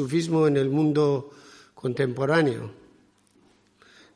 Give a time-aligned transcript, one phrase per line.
[0.00, 1.30] sufismo en el mundo
[1.74, 2.70] contemporáneo.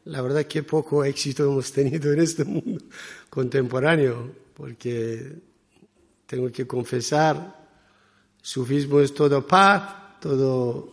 [0.06, 2.82] La verdad que poco éxito hemos tenido en este mundo
[3.28, 5.36] contemporáneo, porque
[6.26, 7.68] tengo que confesar,
[8.40, 10.88] sufismo es todo paz, todo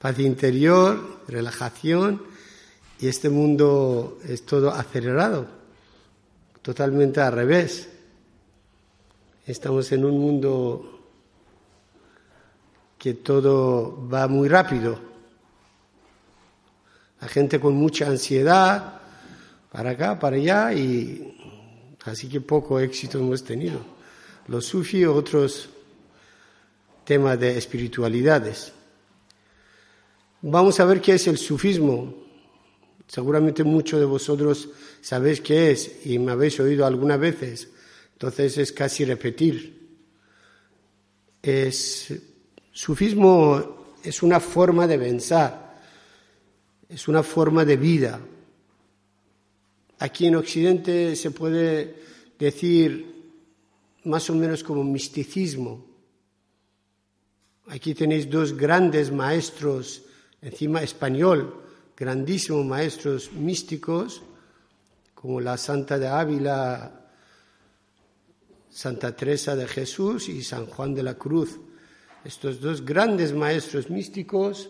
[0.00, 2.20] paz interior, relajación,
[2.98, 5.46] y este mundo es todo acelerado,
[6.60, 7.88] totalmente al revés.
[9.46, 10.97] Estamos en un mundo
[12.98, 14.98] que todo va muy rápido.
[17.20, 19.00] La gente con mucha ansiedad,
[19.70, 21.36] para acá, para allá, y
[22.04, 23.80] así que poco éxito hemos tenido.
[24.48, 25.68] Los sufis, otros
[27.04, 28.72] temas de espiritualidades.
[30.42, 32.14] Vamos a ver qué es el sufismo.
[33.06, 34.68] Seguramente muchos de vosotros
[35.00, 37.68] sabéis qué es y me habéis oído algunas veces.
[38.12, 39.78] Entonces es casi repetir.
[41.42, 42.12] Es,
[42.78, 45.80] sufismo es una forma de pensar,
[46.88, 48.20] es una forma de vida.
[49.98, 51.96] Aquí en Occidente se puede
[52.38, 53.32] decir
[54.04, 55.84] más o menos como misticismo.
[57.66, 60.02] Aquí tenéis dos grandes maestros,
[60.40, 61.60] encima español,
[61.96, 64.22] grandísimos maestros místicos,
[65.16, 67.10] como la Santa de Ávila,
[68.70, 71.58] Santa Teresa de Jesús y San Juan de la Cruz.
[72.28, 74.68] Estos dos grandes maestros místicos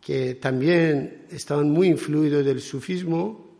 [0.00, 3.58] que también estaban muy influidos del sufismo,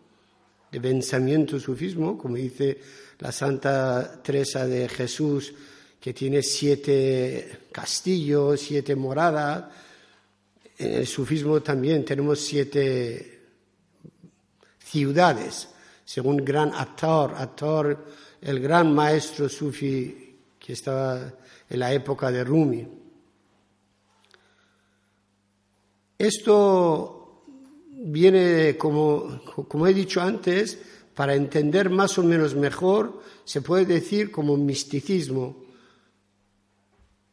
[0.71, 2.79] de pensamiento sufismo, como dice
[3.19, 5.53] la Santa Teresa de Jesús,
[5.99, 9.65] que tiene siete castillos, siete moradas.
[10.79, 13.41] En el sufismo también tenemos siete
[14.79, 15.67] ciudades,
[16.05, 18.07] según gran actor, actor
[18.41, 20.28] el gran maestro sufi
[20.69, 21.33] que estaba
[21.71, 22.87] en la época de Rumi.
[26.19, 27.47] Esto
[27.91, 30.79] viene, como, como he dicho antes,
[31.15, 35.57] para entender más o menos mejor, se puede decir como misticismo.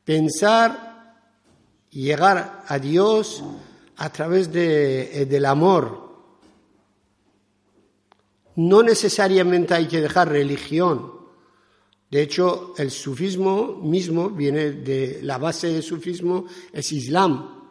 [0.06, 1.20] Pensar
[1.92, 3.44] y llegar a Dios
[3.98, 6.24] a través de, del amor,
[8.56, 11.25] no necesariamente hay que dejar religión.
[12.16, 17.68] De hecho, el sufismo mismo viene de la base del sufismo es Islam.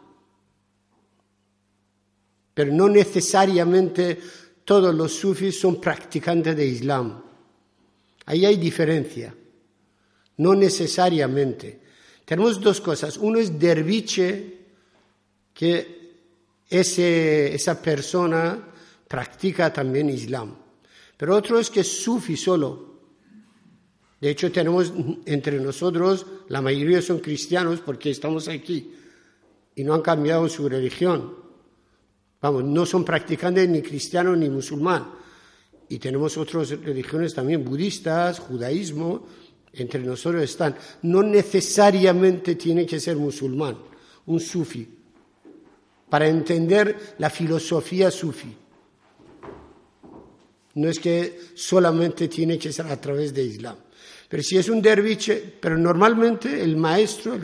[2.53, 4.19] Pero no necesariamente
[4.63, 7.23] todos los sufis son practicantes de Islam.
[8.27, 9.33] Ahí hay diferencia.
[10.37, 11.79] No necesariamente.
[12.23, 13.17] Tenemos dos cosas.
[13.17, 14.59] Uno es derviche,
[15.55, 16.19] que
[16.69, 18.63] esa persona
[19.07, 20.55] practica también Islam.
[21.17, 22.94] Pero otro es que es sufi solo.
[24.21, 24.93] De hecho, tenemos
[25.25, 28.93] entre nosotros, la mayoría son cristianos porque estamos aquí
[29.75, 31.35] y no han cambiado su religión.
[32.41, 35.11] Vamos, no son practicantes ni cristianos ni musulmán.
[35.89, 39.25] Y tenemos otras religiones también, budistas, judaísmo,
[39.73, 40.75] entre nosotros están.
[41.03, 43.77] No necesariamente tiene que ser musulmán,
[44.27, 44.87] un sufi,
[46.09, 48.55] para entender la filosofía sufi.
[50.75, 53.75] No es que solamente tiene que ser a través de Islam.
[54.27, 57.39] Pero si es un derviche, pero normalmente el maestro,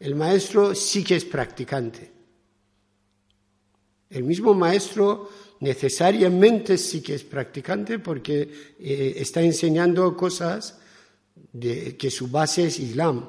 [0.00, 2.12] el maestro sí que es practicante.
[4.10, 5.28] El mismo maestro
[5.60, 10.78] necesariamente sí que es practicante porque eh, está enseñando cosas
[11.52, 13.28] de, que su base es Islam.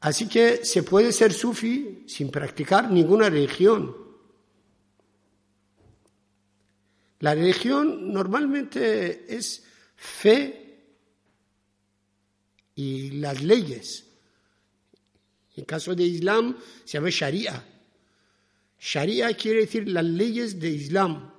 [0.00, 3.96] Así que se puede ser sufi sin practicar ninguna religión.
[7.20, 9.64] La religión normalmente es
[10.02, 10.80] fe
[12.74, 14.04] y las leyes.
[15.56, 17.64] En caso de Islam se llama Sharia.
[18.80, 21.32] Sharia quiere decir las leyes de Islam.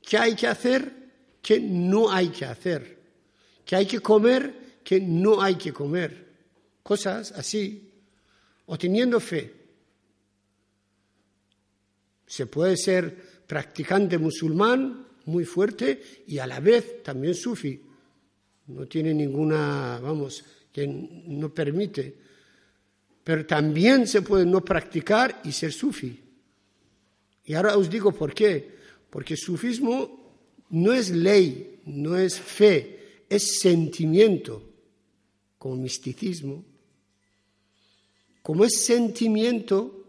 [0.00, 0.90] ¿Qué hay que hacer?
[1.42, 2.98] ¿Qué no hay que hacer?
[3.64, 4.80] ¿Qué hay que comer?
[4.82, 6.32] ¿Qué no hay que comer?
[6.82, 7.92] Cosas así.
[8.66, 9.54] O teniendo fe.
[12.26, 17.80] Se puede ser practicante musulmán muy fuerte y a la vez también sufi.
[18.68, 22.14] No tiene ninguna, vamos, que no permite.
[23.24, 26.18] Pero también se puede no practicar y ser sufi.
[27.44, 28.72] Y ahora os digo por qué.
[29.10, 30.22] Porque sufismo
[30.70, 34.62] no es ley, no es fe, es sentimiento,
[35.58, 36.64] como misticismo.
[38.42, 40.06] Como es sentimiento,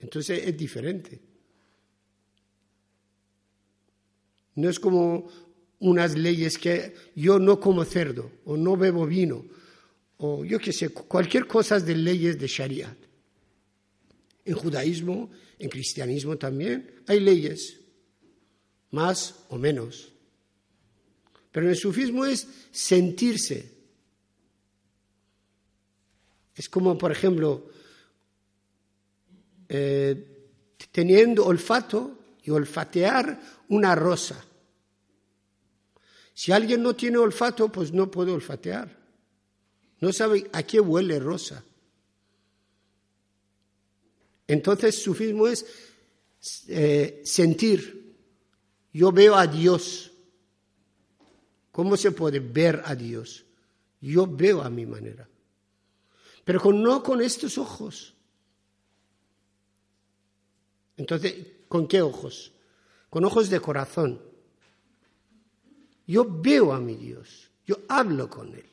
[0.00, 1.20] entonces es diferente.
[4.54, 5.28] No es como
[5.80, 9.44] unas leyes que yo no como cerdo o no bebo vino
[10.16, 12.96] o yo qué sé, cualquier cosa de leyes de Shariat.
[14.44, 17.80] En judaísmo, en cristianismo también, hay leyes,
[18.90, 20.12] más o menos.
[21.50, 23.72] Pero en el sufismo es sentirse.
[26.54, 27.68] Es como, por ejemplo,
[29.68, 30.48] eh,
[30.92, 34.44] teniendo olfato y olfatear una rosa.
[36.34, 38.96] Si alguien no tiene olfato, pues no puede olfatear.
[40.00, 41.64] No sabe a qué huele rosa.
[44.46, 45.64] Entonces, sufismo es
[46.68, 48.14] eh, sentir.
[48.92, 50.12] Yo veo a Dios.
[51.72, 53.46] ¿Cómo se puede ver a Dios?
[54.00, 55.26] Yo veo a mi manera.
[56.44, 58.12] Pero no con estos ojos.
[60.96, 62.52] Entonces, ¿con qué ojos?
[63.10, 64.22] Con ojos de corazón.
[66.06, 67.50] Yo veo a mi Dios.
[67.66, 68.70] Yo hablo con Él.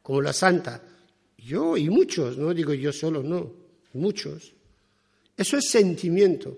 [0.00, 0.80] Como la santa.
[1.36, 3.52] Yo y muchos, no digo yo solo, no
[3.94, 4.52] muchos.
[5.36, 6.56] Eso es sentimiento.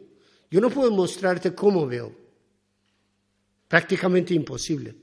[0.51, 2.15] Yo no puedo mostrarte cómo veo.
[3.69, 4.95] Prácticamente imposible.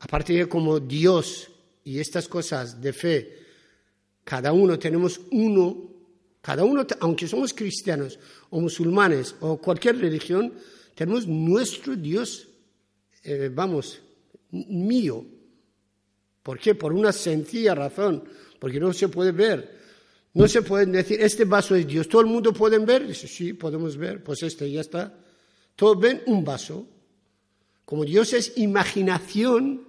[0.00, 1.48] Aparte de como Dios
[1.84, 3.38] y estas cosas de fe,
[4.24, 5.97] cada uno tenemos uno,
[6.48, 8.18] cada uno, aunque somos cristianos
[8.48, 10.54] o musulmanes o cualquier religión,
[10.94, 12.48] tenemos nuestro Dios,
[13.22, 14.00] eh, vamos,
[14.50, 15.26] mío.
[16.42, 16.74] ¿Por qué?
[16.74, 18.24] Por una sencilla razón
[18.58, 19.76] porque no se puede ver.
[20.32, 22.08] No se puede decir, este vaso es Dios.
[22.08, 23.06] ¿Todo el mundo puede ver?
[23.06, 24.24] Dice, sí, podemos ver.
[24.24, 25.12] Pues este ya está.
[25.76, 26.88] Todos ven un vaso.
[27.84, 29.86] Como Dios es imaginación,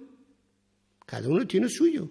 [1.06, 2.10] cada uno tiene suyo.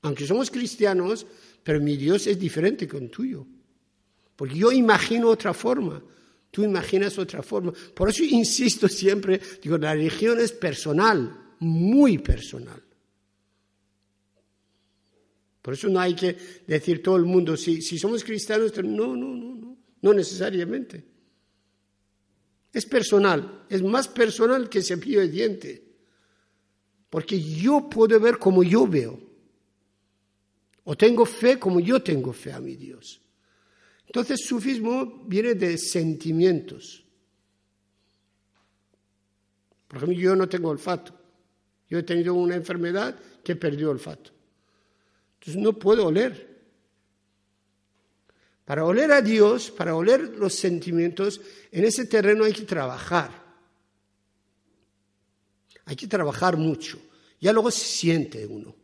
[0.00, 1.26] Aunque somos cristianos,
[1.64, 3.46] pero mi Dios es diferente con tuyo.
[4.36, 6.02] Porque yo imagino otra forma,
[6.50, 7.72] tú imaginas otra forma.
[7.94, 12.82] Por eso insisto siempre, digo, la religión es personal, muy personal.
[15.62, 19.34] Por eso no hay que decir todo el mundo, si, si somos cristianos, no, no,
[19.34, 21.02] no, no, no necesariamente.
[22.70, 25.84] Es personal, es más personal que cepillo de diente,
[27.08, 29.23] porque yo puedo ver como yo veo,
[30.84, 33.20] o tengo fe como yo tengo fe a mi Dios.
[34.06, 37.04] Entonces, sufismo viene de sentimientos.
[39.88, 41.18] Por ejemplo, yo no tengo olfato.
[41.88, 44.30] Yo he tenido una enfermedad que perdió olfato.
[45.38, 46.54] Entonces no puedo oler.
[48.64, 51.40] Para oler a Dios, para oler los sentimientos,
[51.70, 53.30] en ese terreno hay que trabajar.
[55.84, 56.98] Hay que trabajar mucho.
[57.40, 58.74] Ya luego se siente uno,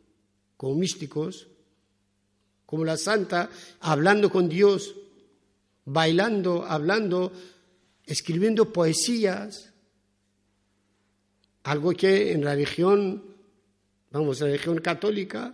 [0.56, 1.48] como místicos,
[2.70, 3.50] como la santa,
[3.80, 4.94] hablando con Dios,
[5.86, 7.32] bailando, hablando,
[8.06, 9.72] escribiendo poesías,
[11.64, 13.24] algo que en la religión,
[14.12, 15.52] vamos, la religión católica,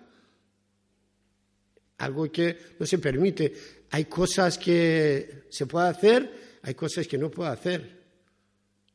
[1.96, 3.54] algo que no se permite.
[3.92, 7.96] Hay cosas que se puede hacer, hay cosas que no puede hacer.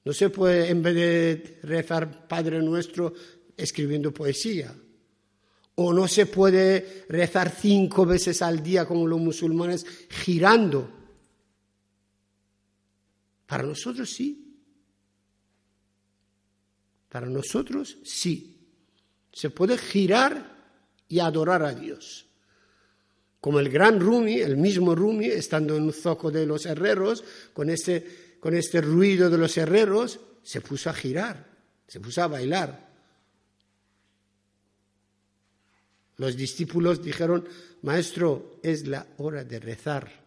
[0.05, 3.15] No se puede, en vez de rezar Padre Nuestro,
[3.57, 4.75] escribiendo poesía.
[5.83, 10.89] O no se puede rezar cinco veces al día como los musulmanes, girando.
[13.47, 14.59] Para nosotros sí.
[17.09, 18.59] Para nosotros sí.
[19.33, 20.55] Se puede girar
[21.07, 22.27] y adorar a Dios.
[23.39, 27.23] Como el gran Rumi, el mismo Rumi, estando en un zoco de los herreros,
[27.53, 31.49] con este, con este ruido de los herreros, se puso a girar,
[31.87, 32.90] se puso a bailar.
[36.21, 37.49] Los discípulos dijeron,
[37.81, 40.23] Maestro, es la hora de rezar.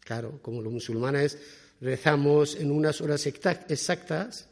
[0.00, 1.38] Claro, como los musulmanes
[1.80, 4.50] rezamos en unas horas exactas,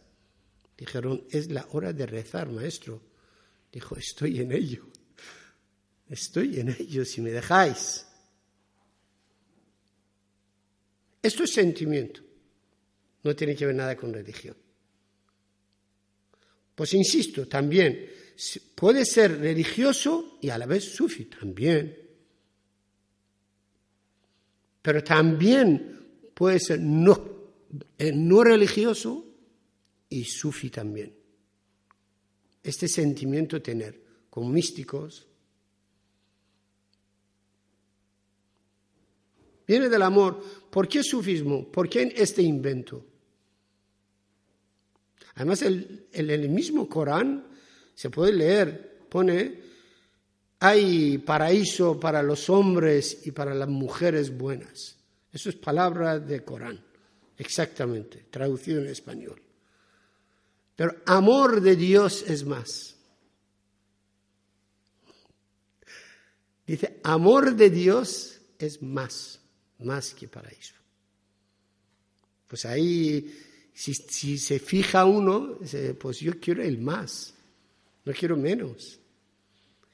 [0.78, 3.02] dijeron, es la hora de rezar, maestro.
[3.70, 4.86] Dijo, estoy en ello.
[6.08, 8.06] Estoy en ello si me dejáis.
[11.20, 12.22] Esto es sentimiento.
[13.24, 14.56] No tiene que ver nada con religión.
[16.76, 18.08] Pues insisto, también
[18.74, 21.96] puede ser religioso y a la vez sufi, también.
[24.82, 27.18] Pero también puede ser no,
[27.98, 29.24] eh, religioso
[30.10, 31.12] y sufi también.
[32.62, 35.26] Este sentimiento tener con místicos,
[39.66, 40.40] Viene del amor.
[40.70, 41.70] ¿Por qué sufismo?
[41.70, 43.04] ¿Por qué este invento?
[45.36, 47.46] Además, el, el mismo Corán
[47.94, 49.60] se puede leer, pone,
[50.58, 54.96] hay paraíso para los hombres y para las mujeres buenas.
[55.32, 56.82] Eso es palabra de Corán,
[57.36, 59.42] exactamente, traducido en español.
[60.74, 62.96] Pero amor de Dios es más.
[66.66, 69.40] Dice, amor de Dios es más,
[69.78, 70.74] más que paraíso.
[72.46, 73.32] Pues ahí,
[73.76, 75.58] si, se fija uno,
[76.00, 77.34] pues yo quiero el más,
[78.06, 78.98] no quiero menos.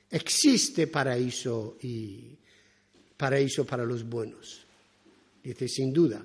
[0.08, 2.36] Existe paraíso y
[3.16, 4.64] paraíso para los buenos.
[5.42, 6.24] Dice, sin duda.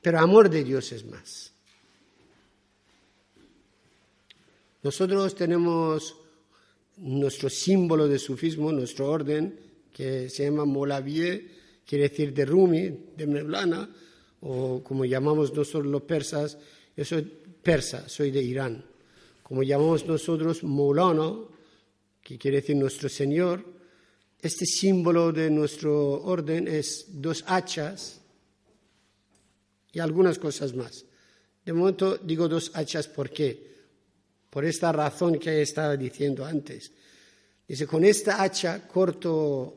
[0.00, 1.52] Pero amor de Dios es más.
[4.82, 6.16] Nosotros tenemos
[6.96, 9.60] nuestro símbolo de sufismo, nuestro orden,
[9.92, 11.50] que se llama Molavie,
[11.84, 13.90] quiere decir de Rumi, de Mevlana,
[14.40, 16.58] o como llamamos nosotros los persas,
[16.96, 17.22] yo soy
[17.62, 18.84] persa, soy de Irán.
[19.42, 21.48] Como llamamos nosotros Molano,
[22.22, 23.64] que quiere decir nuestro Señor,
[24.40, 28.20] este símbolo de nuestro orden es dos hachas
[29.92, 31.04] y algunas cosas más.
[31.64, 33.70] De momento digo dos hachas, ¿por qué?
[34.48, 36.92] Por esta razón que estaba diciendo antes.
[37.68, 39.76] Dice, con esta hacha corto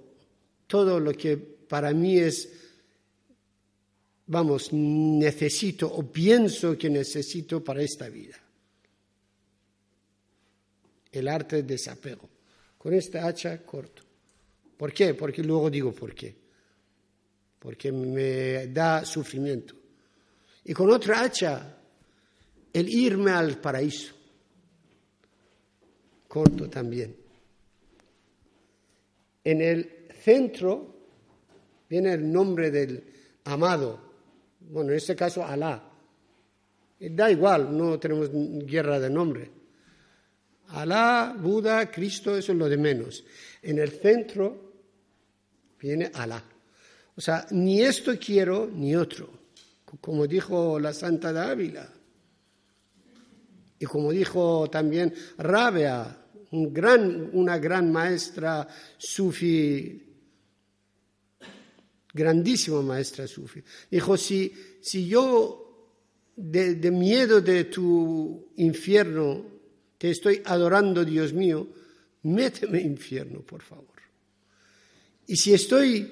[0.66, 2.50] todo lo que para mí es,
[4.34, 8.36] vamos, necesito o pienso que necesito para esta vida.
[11.12, 12.28] El arte de desapego.
[12.78, 14.02] Con esta hacha corto.
[14.76, 15.14] ¿Por qué?
[15.14, 16.36] Porque luego digo por qué.
[17.60, 19.76] Porque me da sufrimiento.
[20.66, 21.78] Y con otra hacha,
[22.74, 24.14] el irme al paraíso.
[26.28, 27.16] Corto también.
[29.44, 30.96] En el centro
[31.88, 33.04] viene el nombre del
[33.44, 34.13] amado,
[34.70, 35.90] bueno, en este caso Alá.
[37.00, 39.52] Da igual, no tenemos guerra de nombre.
[40.70, 43.24] Alá, Buda, Cristo, eso es lo de menos.
[43.62, 44.74] En el centro
[45.80, 46.44] viene Alá.
[47.16, 49.30] O sea, ni esto quiero ni otro,
[50.02, 51.90] como dijo la Santa de Ávila.
[53.78, 56.18] Y como dijo también Rabia,
[56.52, 58.68] una gran maestra
[58.98, 60.13] sufi,
[62.14, 63.64] grandísima maestra sufi.
[63.90, 65.90] Dijo, si, si yo
[66.36, 69.46] de, de miedo de tu infierno
[69.98, 71.68] te estoy adorando, Dios mío,
[72.24, 73.88] méteme infierno, por favor.
[75.28, 76.12] Y si estoy,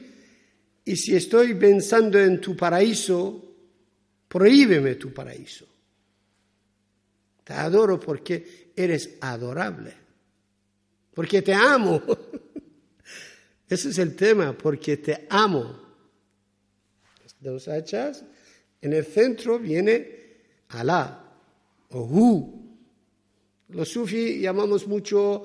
[0.85, 3.55] y si estoy pensando en tu paraíso,
[4.27, 5.67] prohíbeme tu paraíso.
[7.43, 10.01] Te adoro porque eres adorable
[11.13, 12.01] porque te amo.
[13.69, 15.90] Ese es el tema, porque te amo.
[17.41, 18.23] Dos hachas.
[18.81, 20.19] En el centro viene
[20.69, 21.33] Alá
[21.89, 22.61] o Hu.
[23.69, 25.43] Los sufis llamamos mucho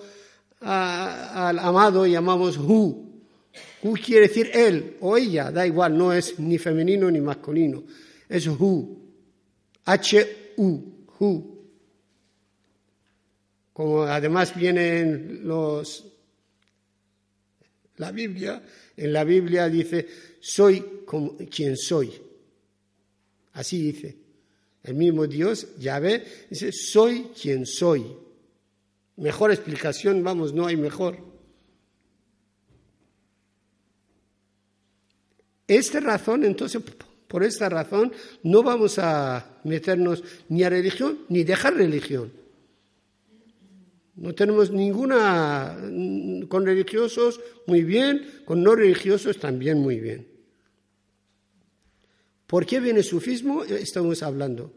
[0.61, 3.03] al amado, llamamos Hu.
[3.83, 7.83] Hu quiere decir él o ella, da igual, no es ni femenino ni masculino.
[8.29, 9.03] Es Hu.
[9.85, 11.07] H-U.
[11.19, 11.57] Hu
[13.77, 16.03] como además vienen los
[17.97, 18.63] la Biblia,
[18.97, 20.07] en la Biblia dice,
[20.41, 22.13] soy como quien soy.
[23.53, 24.17] Así dice.
[24.83, 28.07] El mismo Dios, Yahvé, dice, soy quien soy.
[29.17, 31.19] Mejor explicación, vamos, no hay mejor.
[35.67, 36.81] Esta razón, entonces,
[37.27, 38.13] por esta razón,
[38.45, 42.33] no vamos a meternos ni a religión ni dejar religión.
[44.15, 45.77] No tenemos ninguna,
[46.47, 50.27] con religiosos muy bien, con no religiosos también muy bien.
[52.47, 53.65] ¿Por qué viene el sufismo?
[53.65, 54.73] Estamos hablando.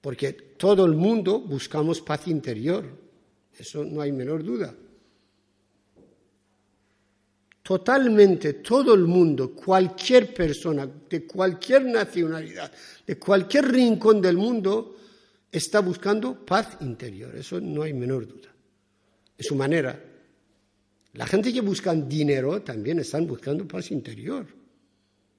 [0.00, 2.84] Porque todo el mundo buscamos paz interior.
[3.58, 4.74] Eso no hay menor duda.
[7.62, 12.72] Totalmente todo el mundo, cualquier persona, de cualquier nacionalidad,
[13.06, 14.96] de cualquier rincón del mundo,
[15.52, 18.48] está buscando paz interior, eso no hay menor duda.
[19.36, 20.07] Es su manera.
[21.14, 24.46] La gente que busca dinero también están buscando paz interior.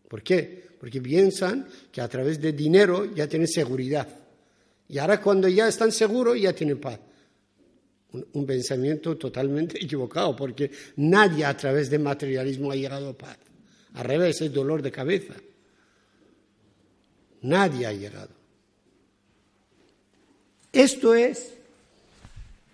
[0.07, 0.67] ¿Por qué?
[0.79, 4.07] Porque piensan que a través de dinero ya tienen seguridad.
[4.87, 6.99] Y ahora cuando ya están seguros ya tienen paz.
[8.11, 13.37] Un, un, pensamiento totalmente equivocado, porque nadie a través del materialismo ha llegado a paz.
[13.93, 15.35] Al revés, es dolor de cabeza.
[17.41, 18.31] Nadie ha llegado.
[20.71, 21.53] Esto es,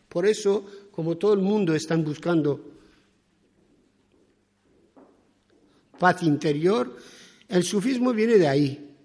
[0.07, 2.74] por eso, como todo el mundo están buscando
[5.97, 6.95] paz interior,
[7.47, 8.95] el sufismo viene de ahí.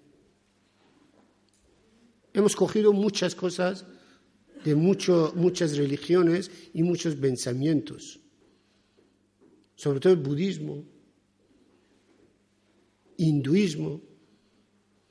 [2.33, 3.85] Hemos cogido muchas cosas
[4.63, 8.19] de muchas religiones y muchos pensamientos,
[9.75, 10.85] sobre todo el budismo,
[13.17, 14.01] hinduismo,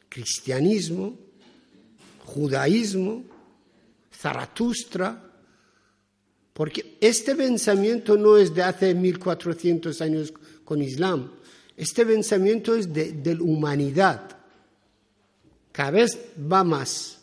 [0.09, 1.19] cristianismo,
[2.25, 3.25] judaísmo,
[4.13, 5.31] Zaratustra,
[6.53, 10.33] porque este pensamiento no es de hace 1400 años
[10.65, 11.33] con Islam,
[11.81, 14.37] este pensamiento es de, la humanidad.
[15.73, 17.23] Cada vez va más,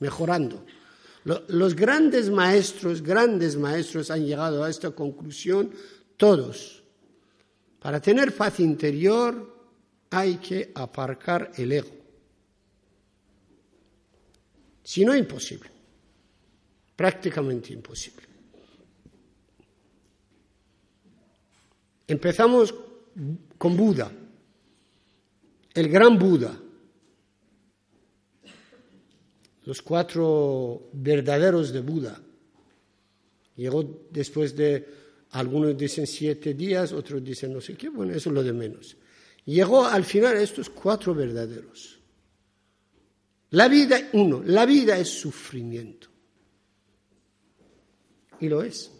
[0.00, 0.66] mejorando.
[1.22, 5.70] Los grandes maestros, grandes maestros han llegado a esta conclusión,
[6.16, 6.82] todos.
[7.78, 9.68] Para tener paz interior
[10.10, 11.94] hay que aparcar el ego.
[14.82, 15.70] Si no, imposible.
[16.96, 18.26] Prácticamente imposible.
[22.08, 22.74] Empezamos
[23.58, 24.10] con Buda,
[25.74, 26.58] el gran Buda,
[29.64, 32.20] los cuatro verdaderos de Buda.
[33.56, 34.86] Llegó después de,
[35.30, 38.96] algunos dicen siete días, otros dicen no sé qué, bueno, eso es lo de menos.
[39.44, 41.98] Llegó al final a estos cuatro verdaderos.
[43.50, 46.08] La vida, uno, la vida es sufrimiento.
[48.40, 48.90] Y lo es.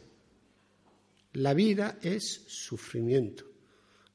[1.35, 3.52] La vida es sufrimiento.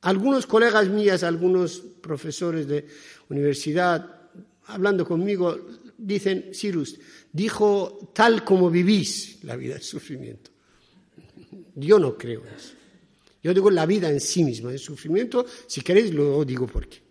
[0.08, 2.88] Algunos colegas mías, algunos profesores de
[3.28, 4.30] universidad,
[4.68, 5.60] hablando conmigo,
[5.98, 6.98] dicen, Cyrus,
[7.30, 10.50] dijo tal como vivís, la vida es sufrimiento.
[11.76, 12.72] Yo no creo eso.
[13.44, 15.46] Yo digo la vida en sí misma es sufrimiento.
[15.68, 17.02] Si queréis, lo digo por qué.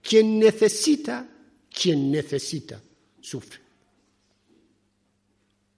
[0.00, 1.28] Quien necesita,
[1.68, 2.80] quien necesita,
[3.20, 3.60] sufre.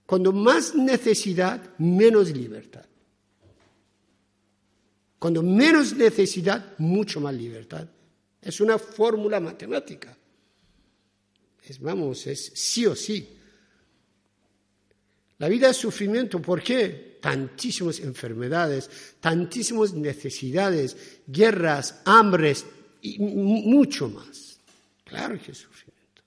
[0.05, 2.85] Cuando más necesidad, menos libertad.
[5.23, 7.87] Cuando menos necesidad, mucho más libertad.
[8.41, 10.17] Es una fórmula matemática.
[11.63, 13.29] Es, vamos, es sí o sí.
[15.37, 16.41] La vida es sufrimiento.
[16.41, 17.19] ¿Por qué?
[17.21, 18.89] Tantísimas enfermedades,
[19.21, 22.65] tantísimas necesidades, guerras, hambres
[23.01, 24.59] y mucho más.
[25.05, 26.21] Claro que es sufrimiento.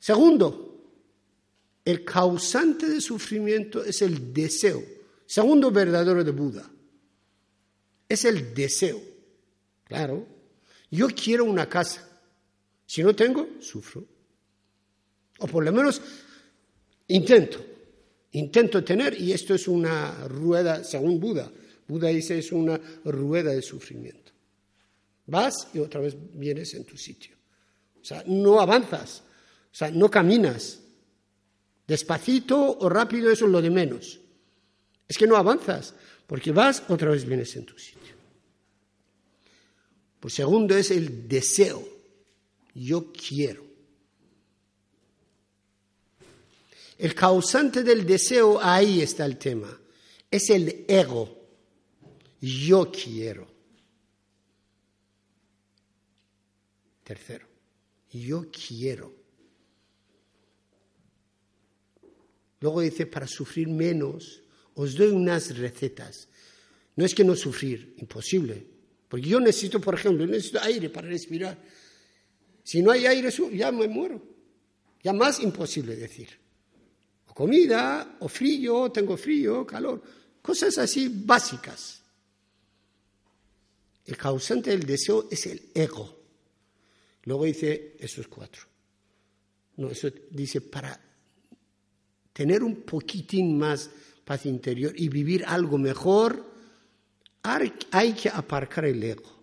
[0.00, 0.90] Segundo,
[1.84, 4.82] el causante de sufrimiento es el deseo.
[5.24, 6.68] Segundo verdadero de Buda.
[8.08, 9.00] Es el deseo.
[9.84, 10.26] Claro.
[10.90, 12.08] Yo quiero una casa.
[12.86, 14.04] Si no tengo, sufro.
[15.38, 16.00] O por lo menos
[17.08, 17.64] intento.
[18.32, 21.50] Intento tener, y esto es una rueda, según Buda.
[21.86, 24.32] Buda dice es una rueda de sufrimiento.
[25.26, 27.36] Vas y otra vez vienes en tu sitio.
[28.00, 29.22] O sea, no avanzas.
[29.70, 30.80] O sea, no caminas.
[31.86, 34.20] Despacito o rápido, eso es lo de menos.
[35.06, 35.94] Es que no avanzas,
[36.28, 38.14] porque vas, otra vez vienes en tu sitio.
[40.20, 41.82] Pues segundo es el deseo.
[42.74, 43.64] Yo quiero.
[46.98, 49.74] El causante del deseo, ahí está el tema.
[50.30, 51.34] Es el ego.
[52.42, 53.48] Yo quiero.
[57.04, 57.46] Tercero,
[58.12, 59.14] yo quiero.
[62.60, 64.42] Luego dice, para sufrir menos,
[64.78, 66.28] os doy unas recetas.
[66.94, 68.64] No es que no sufrir, imposible.
[69.08, 71.58] Porque yo necesito, por ejemplo, necesito aire para respirar.
[72.62, 74.22] Si no hay aire, ya me muero.
[75.02, 76.28] Ya más imposible decir.
[77.26, 80.00] O comida, o frío, tengo frío, calor.
[80.40, 82.00] Cosas así básicas.
[84.06, 86.22] El causante del deseo es el ego.
[87.24, 88.62] Luego dice esos cuatro.
[89.76, 91.00] No, eso dice para
[92.32, 93.90] tener un poquitín más
[94.28, 96.44] paz interior y vivir algo mejor,
[97.90, 99.42] hay que aparcar el ego.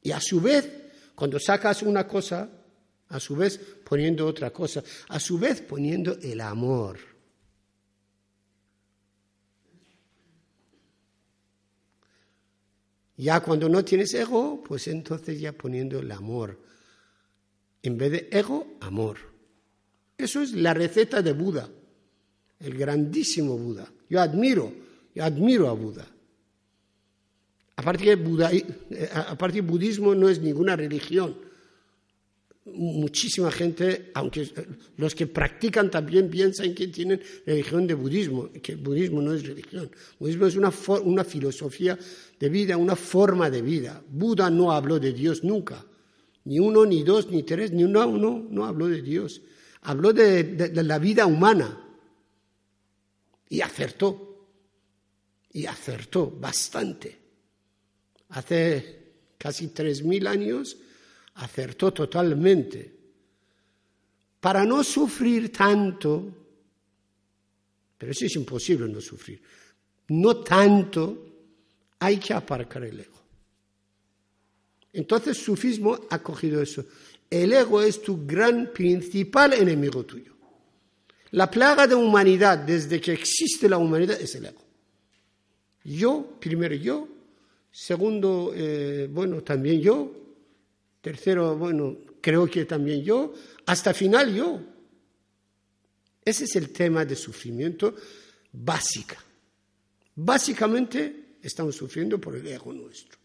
[0.00, 0.70] Y a su vez,
[1.16, 2.48] cuando sacas una cosa,
[3.08, 7.00] a su vez poniendo otra cosa, a su vez poniendo el amor.
[13.16, 16.60] Ya cuando no tienes ego, pues entonces ya poniendo el amor.
[17.82, 19.18] En vez de ego, amor.
[20.16, 21.68] Eso es la receta de Buda,
[22.60, 23.90] el grandísimo Buda.
[24.08, 24.72] Yo admiro,
[25.14, 26.06] yo admiro a Buda.
[27.76, 31.36] Aparte que, Buda, eh, budismo no es ninguna religión.
[32.66, 34.48] Muchísima gente, aunque
[34.96, 39.46] los que practican también piensan que tienen religión de budismo, que el budismo no es
[39.46, 39.90] religión.
[40.18, 41.98] budismo es una, una filosofía
[42.40, 44.02] de vida, una forma de vida.
[44.08, 45.84] Buda no habló de Dios nunca.
[46.44, 49.42] Ni uno, ni dos, ni tres, ni uno, uno no habló de Dios
[49.84, 51.78] habló de, la vida humana
[53.54, 54.48] y acertó,
[55.52, 57.16] y acertó bastante.
[58.30, 60.76] Hace casi tres mil años
[61.34, 62.92] acertó totalmente.
[64.40, 66.34] Para no sufrir tanto,
[67.96, 69.40] pero eso es imposible no sufrir,
[70.08, 71.24] no tanto,
[72.00, 73.22] hay que aparcar el ego.
[74.92, 76.84] Entonces, sufismo ha cogido eso.
[77.30, 80.33] El ego es tu gran principal enemigo tuyo.
[81.34, 84.62] La plaga de humanidad, desde que existe la humanidad, es el ego.
[85.82, 87.08] Yo, primero yo,
[87.72, 90.12] segundo, eh, bueno, también yo,
[91.00, 93.34] tercero, bueno, creo que también yo,
[93.66, 94.60] hasta final yo.
[96.24, 97.96] Ese es el tema de sufrimiento
[98.52, 99.16] básica.
[100.14, 103.18] Básicamente estamos sufriendo por el ego nuestro.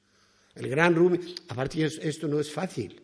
[0.55, 2.99] El gran Rumi, aparte esto no es fácil.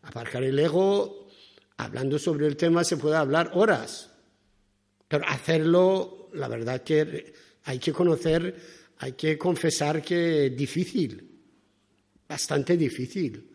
[0.00, 1.28] Aparcar el ego,
[1.76, 4.10] hablando sobre el tema se puede hablar horas,
[5.10, 8.54] pero hacerlo, la verdad que hay que conocer,
[8.98, 11.28] hay que confesar que es difícil,
[12.28, 13.50] bastante difícil.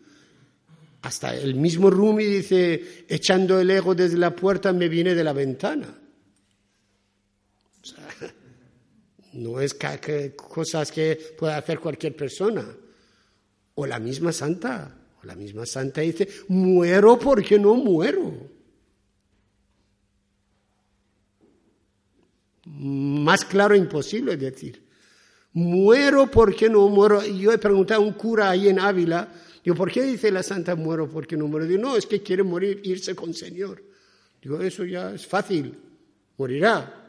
[1.00, 5.32] Hasta el mismo Rumi dice, echando el ego desde la puerta me viene de la
[5.32, 5.98] ventana.
[9.32, 9.78] no es
[10.36, 12.66] cosas que pueda hacer cualquier persona.
[13.76, 14.94] O la misma santa.
[15.22, 18.55] La misma santa dice, muero porque no muero.
[22.66, 24.82] Más claro imposible decir.
[25.52, 27.24] Muero porque no muero.
[27.24, 29.32] Yo he preguntado a un cura ahí en Ávila,
[29.64, 31.66] digo, ¿por qué dice la santa muero porque no muero?
[31.66, 33.82] Digo, no, es que quiere morir, irse con Señor.
[34.42, 35.74] Digo, eso ya es fácil,
[36.36, 37.04] morirá.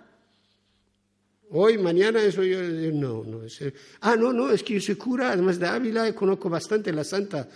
[1.49, 2.61] Hoy, mañana, eso yo,
[2.93, 3.43] no, no.
[3.43, 3.61] Es,
[4.01, 7.49] ah, no, no, es que yo soy cura, además de Ávila, conozco bastante la santa.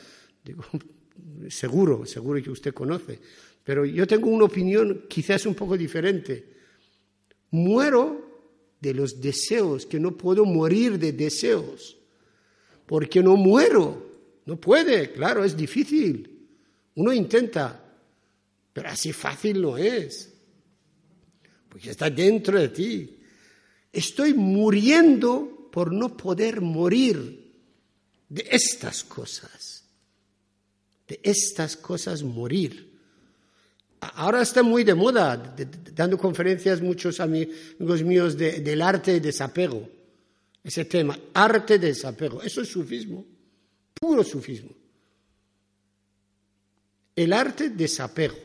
[0.43, 0.63] Digo,
[1.49, 3.19] seguro, seguro que usted conoce.
[3.63, 6.60] Pero yo tengo una opinión quizás un poco diferente.
[7.51, 8.29] Muero
[8.79, 11.97] de los deseos, que no puedo morir de deseos,
[12.85, 14.09] porque no muero.
[14.45, 16.47] No puede, claro, es difícil.
[16.95, 17.93] Uno intenta,
[18.73, 20.33] pero así fácil no es,
[21.69, 23.17] porque está dentro de ti.
[23.93, 27.53] Estoy muriendo por no poder morir
[28.27, 29.81] de estas cosas
[31.11, 32.90] de estas cosas morir.
[34.01, 35.55] Ahora está muy de moda,
[35.93, 39.87] dando conferencias muchos amigos míos del arte de desapego.
[40.63, 42.41] Ese tema, arte de desapego.
[42.41, 43.23] Eso es sufismo,
[43.93, 44.71] puro sufismo.
[47.15, 48.35] El arte de desapego.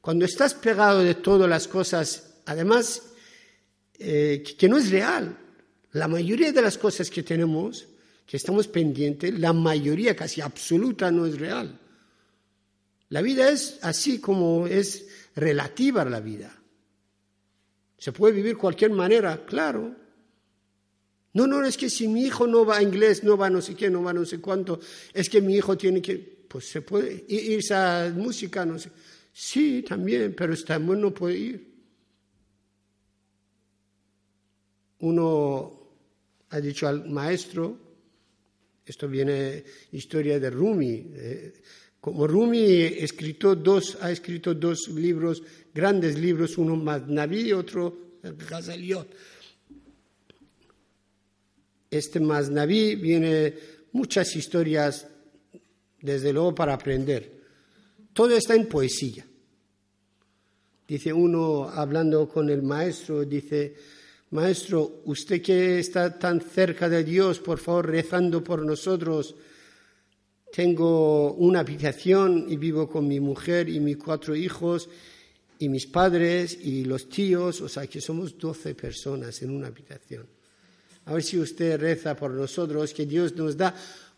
[0.00, 3.02] Cuando estás pegado de todas las cosas, además,
[3.96, 5.38] eh, que no es real.
[5.92, 7.86] La mayoría de las cosas que tenemos
[8.26, 11.78] que estamos pendientes, la mayoría casi absoluta no es real.
[13.12, 16.58] La vida es así como es relativa a la vida.
[17.98, 19.94] Se puede vivir cualquier manera, claro.
[21.34, 23.60] No, no, es que si mi hijo no va a inglés, no va a no
[23.60, 24.80] sé qué, no va a no sé cuánto,
[25.12, 26.16] es que mi hijo tiene que,
[26.48, 28.90] pues se puede irse a música, no sé.
[29.30, 31.74] Sí, también, pero bueno no puede ir.
[35.00, 35.90] Uno
[36.48, 37.78] ha dicho al maestro,
[38.86, 41.10] esto viene historia de Rumi.
[41.14, 41.52] Eh,
[42.02, 45.40] como Rumi escrito dos, ha escrito dos libros,
[45.72, 49.06] grandes libros, uno Maznavi y otro Ghazaliot.
[51.88, 53.54] Este Maznavi viene
[53.92, 55.06] muchas historias,
[56.00, 57.40] desde luego, para aprender.
[58.12, 59.24] Todo está en poesía.
[60.88, 63.76] Dice uno, hablando con el maestro, dice,
[64.30, 69.36] Maestro, usted que está tan cerca de Dios, por favor, rezando por nosotros.
[70.52, 74.86] Tengo una habitación y vivo con mi mujer y mis cuatro hijos
[75.58, 80.26] y mis padres y los tíos, o sea que somos doce personas en una habitación.
[81.06, 83.74] A ver si usted reza por nosotros, que Dios nos da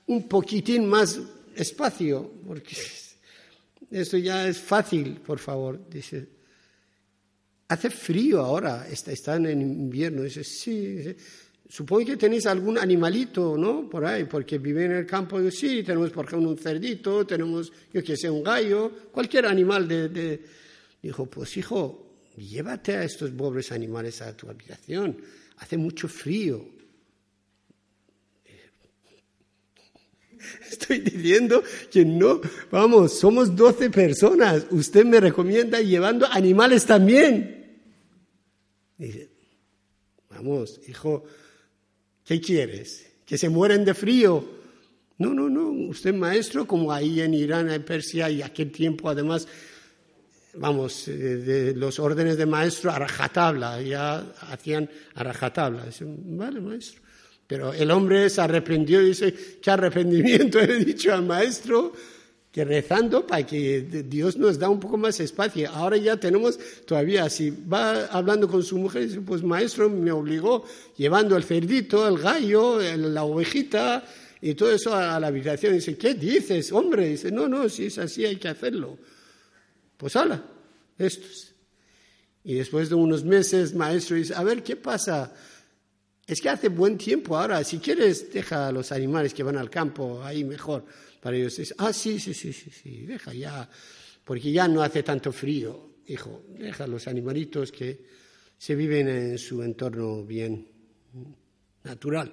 [0.08, 1.20] un poquitín más
[1.54, 2.76] espacio, porque
[3.92, 6.26] eso ya es fácil, por favor, dice.
[7.68, 10.22] Hace frío ahora, están en invierno.
[10.22, 11.16] Dice, sí,
[11.68, 13.88] supongo que tenéis algún animalito, ¿no?
[13.88, 15.38] Por ahí, porque viven en el campo.
[15.50, 20.40] Sí, tenemos por ejemplo un cerdito, tenemos, yo que sé, un gallo, cualquier animal de,
[21.02, 25.18] Dijo, pues hijo, llévate a estos pobres animales a tu habitación.
[25.58, 26.66] Hace mucho frío.
[30.70, 34.66] Estoy diciendo que no, vamos, somos 12 personas.
[34.70, 37.82] Usted me recomienda llevando animales también.
[38.96, 39.30] Dice,
[40.30, 41.24] vamos, hijo,
[42.24, 43.06] ¿qué quieres?
[43.26, 44.44] ¿Que se mueren de frío?
[45.18, 49.46] No, no, no, usted maestro, como ahí en Irán, en Persia y aquel tiempo además,
[50.54, 54.18] vamos, eh, de los órdenes de maestro a rajatabla, ya
[54.50, 55.86] hacían a rajatabla.
[55.86, 57.00] Dice, vale, maestro.
[57.46, 61.92] Pero el hombre se arrepintió y dice, ¿qué arrepentimiento he dicho al maestro?
[62.54, 65.68] Que rezando para que Dios nos da un poco más espacio.
[65.72, 70.64] Ahora ya tenemos todavía, si va hablando con su mujer, dice, pues maestro me obligó
[70.96, 74.04] llevando el cerdito, el gallo, la ovejita,
[74.40, 77.08] Y todo eso a la habitación dice, ¿qué dices, hombre?
[77.08, 78.98] Dice, no, no, si es así hay que hacerlo.
[79.96, 80.40] Pues hala,
[80.96, 81.54] estos.
[82.44, 85.34] Y después de unos meses, maestro dice, a ver, ¿qué pasa?
[86.24, 89.70] Es que hace buen tiempo ahora, si quieres, deja a los animales que van al
[89.70, 90.84] campo, ahí mejor
[91.24, 91.56] para ellos.
[91.56, 93.66] Dice, ah, sí, sí, sí, sí, sí, deja ya,
[94.22, 98.04] porque ya no hace tanto frío, hijo, deja los animalitos que
[98.58, 100.68] se viven en su entorno bien
[101.82, 102.30] natural.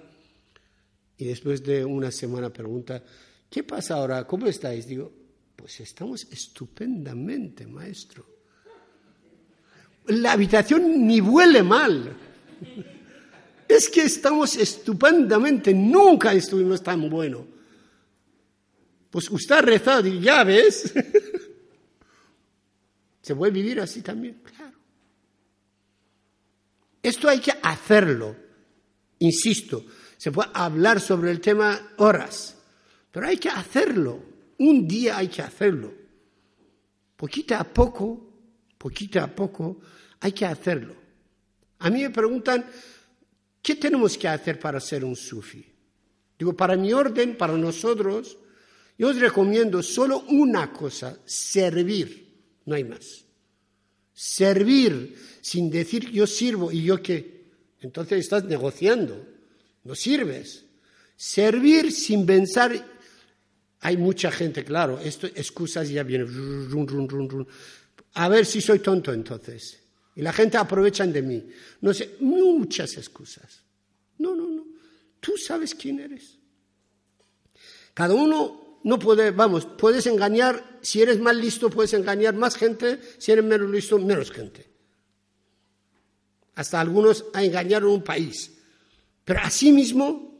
[1.18, 3.02] Y después de una semana pregunta,
[3.50, 4.28] ¿qué pasa ahora?
[4.28, 4.86] ¿Cómo estáis?
[4.86, 5.10] Digo,
[5.56, 8.26] pues estamos estupendamente, maestro.
[10.08, 12.14] La habitación ni huele mal.
[13.70, 17.61] Es que estamos estupendamente, nunca estuvimos tan bueno.
[19.12, 20.92] Pues usted rezado y ya ves.
[23.22, 24.78] Se puede vivir así también, claro.
[27.04, 28.36] Esto hay que hacerlo,
[29.20, 29.86] insisto.
[30.18, 32.58] Se puede hablar sobre el tema horas,
[33.12, 34.24] pero hay que hacerlo.
[34.58, 35.94] Un día hay que hacerlo.
[37.16, 38.34] Poquito a poco,
[38.78, 39.80] poquito a poco,
[40.20, 40.96] hay que hacerlo.
[41.80, 42.66] A mí me preguntan,
[43.62, 45.66] ¿Qué tenemos que hacer para ser un sufi?
[46.38, 48.38] Digo, para mi orden, para nosotros,
[49.02, 53.26] yo os recomiendo solo una cosa, servir, no hay más.
[54.14, 57.50] Servir sin decir yo sirvo y yo qué.
[57.80, 59.28] Entonces estás negociando,
[59.86, 60.66] no sirves.
[61.16, 62.74] Servir sin pensar,
[63.80, 66.28] hay mucha gente, claro, esto, excusas ya vienen,
[68.14, 69.80] a ver si soy tonto entonces.
[70.16, 71.44] Y la gente aprovecha de mí.
[71.82, 73.64] No sé, muchas excusas.
[74.20, 74.68] No, no, no.
[75.20, 76.38] Tú sabes quién eres.
[77.96, 83.00] Cada uno no puede, vamos, puedes engañar, si eres más listo puedes engañar más gente,
[83.18, 84.70] si eres menos listo, menos gente.
[86.56, 88.52] Hasta algunos a engañar un país.
[89.24, 90.32] Pero asimismo,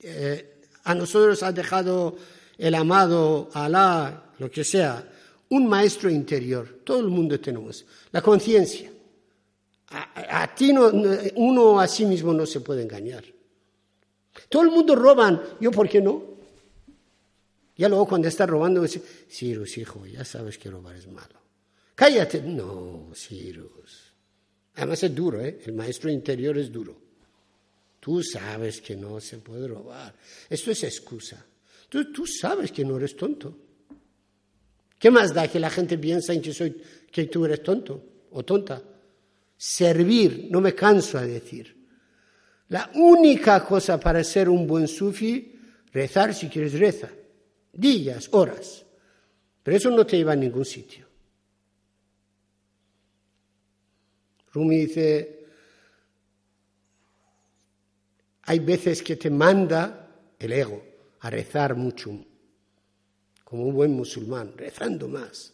[0.00, 2.16] eh, a nosotros ha dejado
[2.58, 5.08] el amado Alá, lo que sea,
[5.50, 6.80] un maestro interior.
[6.84, 7.84] Todo el mundo tenemos.
[8.12, 8.90] La conciencia.
[9.88, 10.90] A, ti no,
[11.36, 13.24] uno a sí mismo no se puede engañar.
[14.48, 15.42] Todo el mundo roban.
[15.60, 16.36] ¿Yo por qué no?
[17.76, 21.40] Ya luego cuando está robando, dice, Cyrus, hijo, ya sabes que robar es malo.
[21.94, 22.40] Cállate.
[22.42, 24.12] No, Cyrus.
[24.76, 25.60] Además es duro, ¿eh?
[25.64, 26.96] El maestro interior es duro.
[28.00, 30.14] Tú sabes que no se puede robar.
[30.48, 31.44] Esto es excusa.
[31.88, 33.56] Tú, tú sabes que no eres tonto.
[34.98, 38.44] ¿Qué más da que la gente piensa en que, soy, que tú eres tonto o
[38.44, 38.82] tonta?
[39.56, 41.75] Servir, no me canso de decir.
[42.68, 45.54] La única cosa para ser un buen sufi,
[45.92, 47.08] rezar si quieres reza.
[47.72, 48.84] Días, horas.
[49.62, 51.06] Pero eso no te lleva a ningún sitio.
[54.52, 55.44] Rumi dice,
[58.42, 60.82] hay veces que te manda el ego
[61.20, 62.10] a rezar mucho,
[63.44, 65.52] como un buen musulmán, rezando más.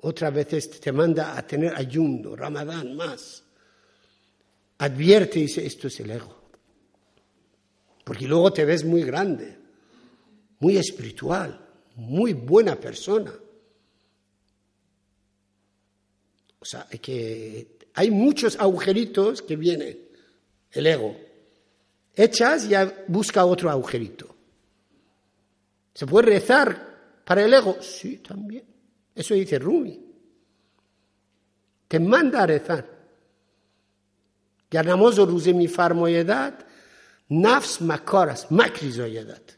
[0.00, 3.44] Otras veces te manda a tener ayuno, ramadán más.
[4.78, 6.36] Advierte y dice, esto es el ego.
[8.04, 9.56] Porque luego te ves muy grande,
[10.60, 11.60] muy espiritual,
[11.96, 13.32] muy buena persona.
[16.60, 19.98] O sea, que hay muchos agujeritos que vienen,
[20.70, 21.16] el ego.
[22.14, 24.34] Echas ya busca otro agujerito.
[25.94, 26.88] Se puede rezar
[27.28, 27.76] ¿Para el ego?
[27.82, 28.64] Sí, también.
[29.14, 30.00] Eso dice Rumi.
[31.86, 32.97] Te manda a rezar.
[34.70, 36.66] Yarnamozo mi farmoyedat,
[37.30, 39.52] nafs makoras, makrizoyedat.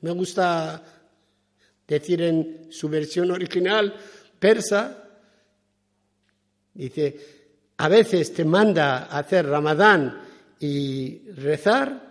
[0.00, 0.82] Me gusta
[1.86, 3.94] decir en su versión original
[4.38, 5.04] persa,
[6.74, 7.16] dice,
[7.76, 10.22] a veces te manda hacer ramadán
[10.60, 12.08] y rezar,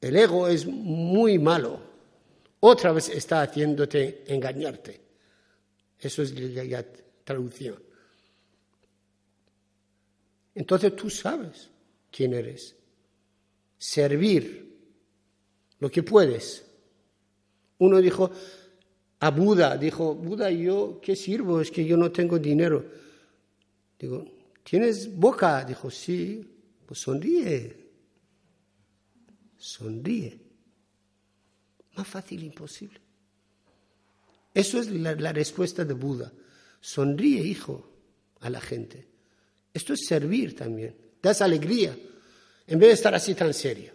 [0.00, 1.88] el ego es muy malo
[2.60, 5.00] otra vez está haciéndote engañarte.
[5.98, 6.84] Eso es la
[7.24, 7.76] traducción.
[10.58, 11.70] Entonces tú sabes
[12.10, 12.74] quién eres.
[13.78, 14.76] Servir
[15.78, 16.64] lo que puedes.
[17.78, 18.28] Uno dijo,
[19.20, 21.60] a Buda, dijo, Buda, ¿yo qué sirvo?
[21.60, 22.84] Es que yo no tengo dinero.
[24.00, 24.24] Digo,
[24.64, 25.64] ¿tienes boca?
[25.64, 26.44] Dijo, sí,
[26.84, 27.76] pues sonríe.
[29.56, 30.40] Sonríe.
[31.94, 33.00] Más fácil imposible.
[34.52, 36.32] Eso es la, la respuesta de Buda.
[36.80, 37.88] Sonríe, hijo,
[38.40, 39.07] a la gente.
[39.72, 40.94] Esto es servir también.
[41.20, 41.96] Das alegría
[42.66, 43.92] en vez de estar así tan serio.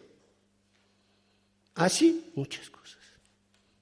[1.75, 2.99] Así, muchas cosas.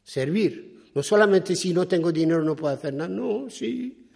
[0.04, 0.90] Servir.
[0.94, 3.10] No solamente si no tengo dinero no puedo hacer nada.
[3.10, 4.10] No, sí.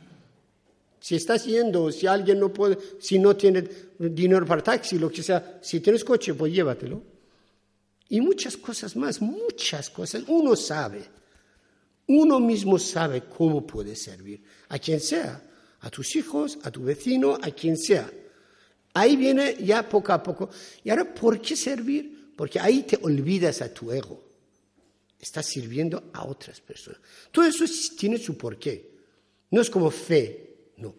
[0.99, 3.63] Si estás yendo, si alguien no puede, si no tiene
[3.99, 7.01] dinero para taxi, lo que sea, si tienes coche, pues llévatelo.
[8.09, 10.23] Y muchas cosas más, muchas cosas.
[10.27, 11.03] Uno sabe,
[12.07, 15.41] uno mismo sabe cómo puede servir, a quien sea,
[15.85, 18.11] a tus hijos, a tu vecino, a quien sea.
[18.95, 20.49] Ahí viene ya poco a poco.
[20.83, 22.33] ¿Y ahora por qué servir?
[22.35, 24.19] Porque ahí te olvidas a tu ego.
[25.19, 26.99] Estás sirviendo a otras personas.
[27.31, 28.95] Todo eso tiene su porqué.
[29.51, 30.95] No es como fe, no.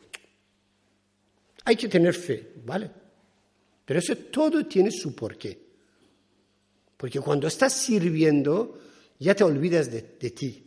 [1.65, 2.89] Hay que tener fe, ¿vale?
[3.85, 5.59] Pero eso todo tiene su porqué.
[6.97, 8.79] Porque cuando estás sirviendo,
[9.19, 10.63] ya te olvidas de, ti.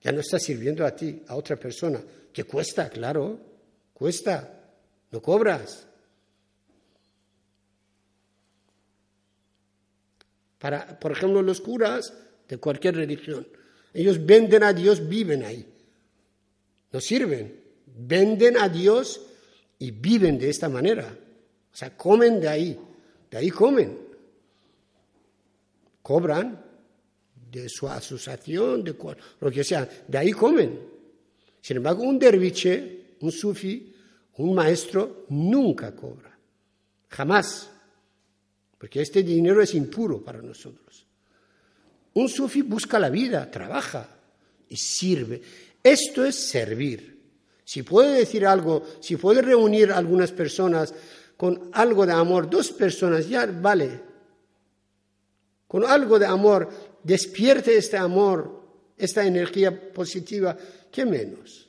[0.00, 2.00] Ya no estás sirviendo a ti, a otra persona.
[2.32, 3.38] Que cuesta, claro,
[3.92, 4.60] cuesta.
[5.10, 5.86] No cobras.
[10.58, 12.14] Para, por ejemplo, los curas
[12.48, 13.46] de cualquier religión.
[13.92, 15.66] Ellos venden a Dios, viven ahí.
[16.92, 17.60] No sirven.
[17.86, 19.20] Venden a Dios
[19.78, 21.14] y viven de esta manera.
[21.72, 22.80] O sea, comen de ahí.
[23.30, 23.98] De ahí comen.
[26.02, 26.64] Cobran
[27.50, 28.96] de su asociación, de
[29.40, 29.88] lo que sea.
[30.06, 30.91] De ahí comen.
[31.62, 33.94] Sin embargo, un derviche, un sufi,
[34.36, 36.36] un maestro, nunca cobra.
[37.08, 37.70] Jamás.
[38.76, 41.06] Porque este dinero es impuro para nosotros.
[42.14, 44.08] Un sufi busca la vida, trabaja
[44.68, 45.40] y sirve.
[45.82, 47.20] Esto es servir.
[47.64, 50.92] Si puede decir algo, si puede reunir a algunas personas
[51.36, 54.00] con algo de amor, dos personas, ya vale.
[55.68, 56.68] Con algo de amor,
[57.04, 58.61] despierte este amor,
[59.04, 60.56] esta energía positiva,
[60.90, 61.68] ¿qué menos?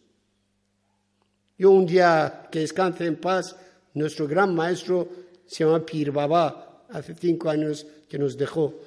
[1.57, 3.55] Yo un día que descanse en paz,
[3.95, 5.09] nuestro gran maestro
[5.47, 8.79] se llama Pir Baba, hace cinco años que nos dejó.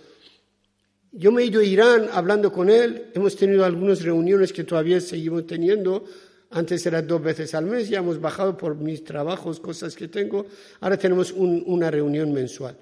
[1.11, 5.01] Yo me he ido a Irán hablando con él, hemos tenido algunas reuniones que todavía
[5.01, 6.05] seguimos teniendo,
[6.51, 10.47] antes era dos veces al mes, ya hemos bajado por mis trabajos, cosas que tengo,
[10.81, 12.77] ahora tenemos una reunión mensual.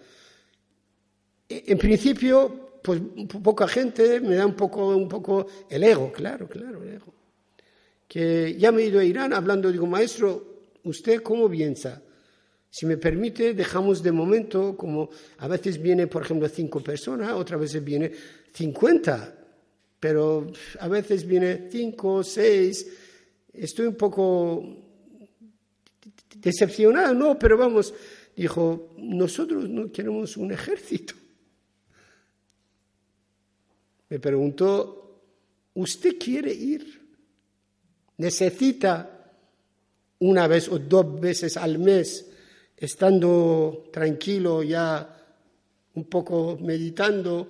[1.48, 3.00] E, en principio, pues
[3.42, 7.14] poca gente, me da un poco, un poco el ego, claro, claro, el ego.
[8.06, 12.02] Que ya me he ido a Irán hablando, digo, maestro, ¿usted cómo piensa?
[12.68, 17.58] Si me permite, dejamos de momento, como a veces viene, por ejemplo, cinco personas, otras
[17.58, 18.12] veces viene
[18.52, 19.34] cincuenta,
[19.98, 22.86] pero a veces viene cinco, seis.
[23.50, 24.62] Estoy un poco
[26.36, 27.94] decepcionado, no, pero vamos,
[28.36, 31.14] dijo, nosotros no queremos un ejército.
[34.14, 35.22] Me preguntó,
[35.74, 37.03] ¿usted quiere ir?
[38.18, 39.29] ¿Necesita
[40.20, 42.31] una vez o dos veces al mes
[42.77, 45.20] estando tranquilo ya
[45.94, 47.48] un poco meditando,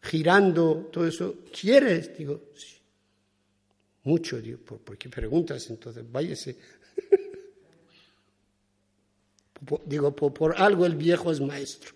[0.00, 2.16] girando, todo eso, ¿quieres?
[2.16, 2.78] Digo, sí.
[4.04, 6.10] Mucho, digo, ¿por, qué preguntas entonces?
[6.10, 6.56] Váyase.
[9.84, 11.92] digo, por, algo el viejo es maestro.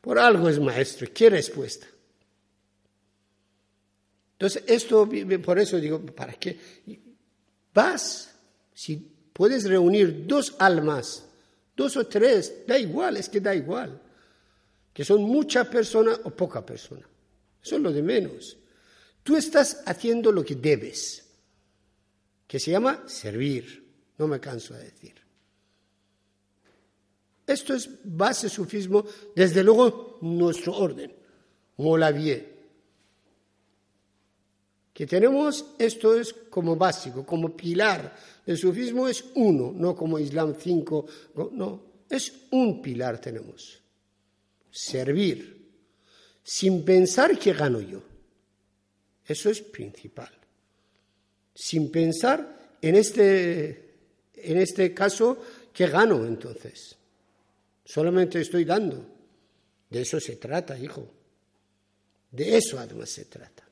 [0.00, 1.06] Por algo es maestro.
[1.14, 1.86] ¿Qué respuesta?
[4.44, 5.08] Entonces, esto,
[5.42, 6.58] por eso digo, ¿para qué?
[7.72, 8.34] Vas,
[8.74, 8.96] si
[9.32, 11.24] puedes reunir dos almas
[11.76, 14.00] Dos o tres, da igual, es que da igual.
[14.92, 17.02] Que son muchas personas o poca persona.
[17.62, 18.56] Es lo de menos.
[19.22, 21.24] Tú estás haciendo lo que debes,
[22.46, 23.82] que se llama servir.
[24.18, 25.14] No me canso de decir.
[27.46, 29.04] Esto es base sufismo,
[29.34, 31.12] desde luego nuestro orden,
[31.78, 32.53] Molavie.
[34.94, 38.14] Que tenemos, esto es como básico, como pilar
[38.46, 41.06] el sufismo es uno, no como Islam cinco,
[41.52, 43.80] no, es un pilar tenemos.
[44.70, 45.70] Servir,
[46.42, 48.02] sin pensar que gano yo.
[49.26, 50.30] Eso es principal.
[51.54, 53.94] Sin pensar en este,
[54.34, 55.42] en este caso,
[55.72, 56.96] ¿qué gano entonces?
[57.84, 59.06] Solamente estoy dando.
[59.88, 61.08] De eso se trata, hijo.
[62.30, 63.63] De eso además se trata.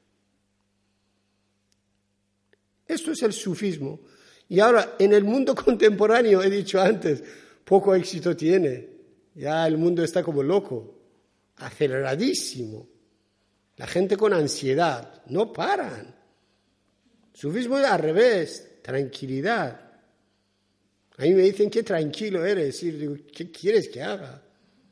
[2.92, 4.00] Esto es el sufismo.
[4.48, 7.22] Y ahora, en el mundo contemporáneo, he dicho antes,
[7.64, 8.88] poco éxito tiene.
[9.34, 10.98] Ya el mundo está como loco,
[11.56, 12.88] aceleradísimo.
[13.76, 16.14] La gente con ansiedad, no paran.
[17.32, 19.80] Sufismo es al revés, tranquilidad.
[21.16, 22.82] A mí me dicen que tranquilo eres.
[22.82, 24.42] Y digo, ¿qué quieres que haga?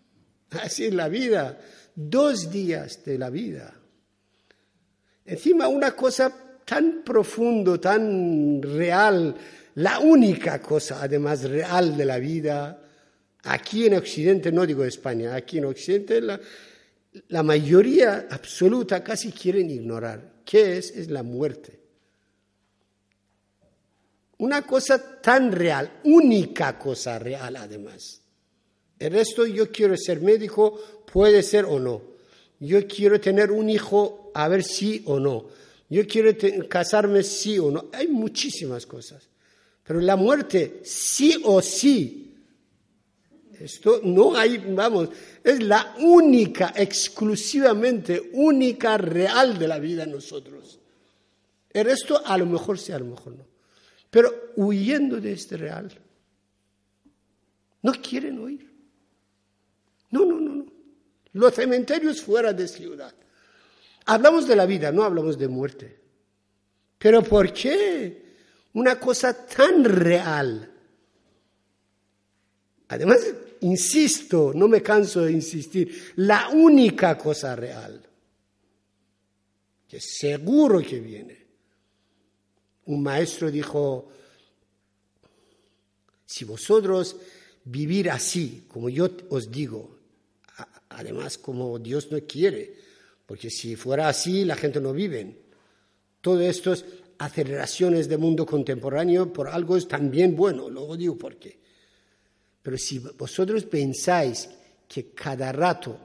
[0.51, 1.61] Así es la vida.
[1.94, 3.74] Dos días de la vida.
[5.26, 9.34] Encima una cosa tan profundo, tan real,
[9.74, 12.80] la única cosa además real de la vida,
[13.42, 20.42] aquí en Occidente, no digo España, aquí en Occidente la, mayoría absoluta casi quieren ignorar.
[20.44, 20.92] ¿Qué es?
[20.92, 21.80] Es la muerte.
[24.38, 28.22] Una cosa tan real, única cosa real además.
[28.96, 32.00] El resto yo quiero ser médico, puede ser o no.
[32.60, 35.58] Yo quiero tener un hijo, a ver si o no.
[35.91, 36.30] Yo quiero
[36.68, 37.91] casarme, sí o no.
[37.93, 39.28] Hay muchísimas cosas.
[39.82, 42.32] Pero la muerte, sí o sí.
[43.59, 45.11] Esto no hay, vamos,
[45.43, 50.78] es la única, exclusivamente única, real de la vida en nosotros.
[51.68, 53.47] El resto a lo mejor sí, a lo mejor no.
[54.11, 55.93] Pero huyendo de este real,
[57.82, 58.70] no quieren oír.
[60.11, 60.66] No, no, no, no.
[61.32, 63.14] Los cementerios fuera de ciudad.
[64.07, 66.01] Hablamos de la vida, no hablamos de muerte.
[66.98, 68.22] Pero ¿por qué
[68.74, 70.70] una cosa tan real?
[72.88, 73.20] Además,
[73.61, 78.03] insisto, no me canso de insistir, la única cosa real,
[79.88, 81.46] que seguro que viene.
[82.86, 84.11] Un maestro dijo,
[86.26, 87.16] si vosotros
[87.64, 89.98] vivir así, como yo os digo,
[90.88, 92.74] además como Dios no quiere,
[93.30, 95.36] porque si fuera así la gente no vive.
[96.20, 96.84] Todo esto es
[97.16, 101.56] aceleraciones del mundo contemporáneo por algo es también bueno, luego digo por qué.
[102.60, 104.48] Pero si vosotros pensáis
[104.88, 105.96] que cada rato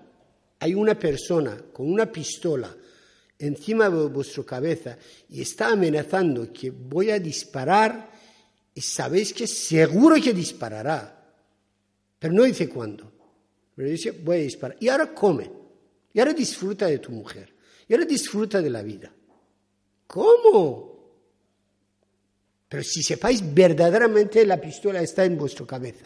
[0.59, 2.71] hay una persona con una pistola
[3.39, 4.95] encima de vuestra cabeza
[5.27, 8.11] y está amenazando que voy a disparar,
[8.71, 11.25] y sabéis que seguro que disparará,
[12.19, 13.11] pero no dice cuándo.
[13.75, 14.77] Pero dice, voy a disparar.
[14.79, 15.64] Y ahora come.
[16.15, 17.53] Y ahora disfruta de tu mujer.
[17.89, 19.13] Y ahora disfruta de la vida.
[20.07, 20.95] ¿Cómo?
[22.69, 26.05] Pero si sepáis verdaderamente la pistola está en vuestra cabeza.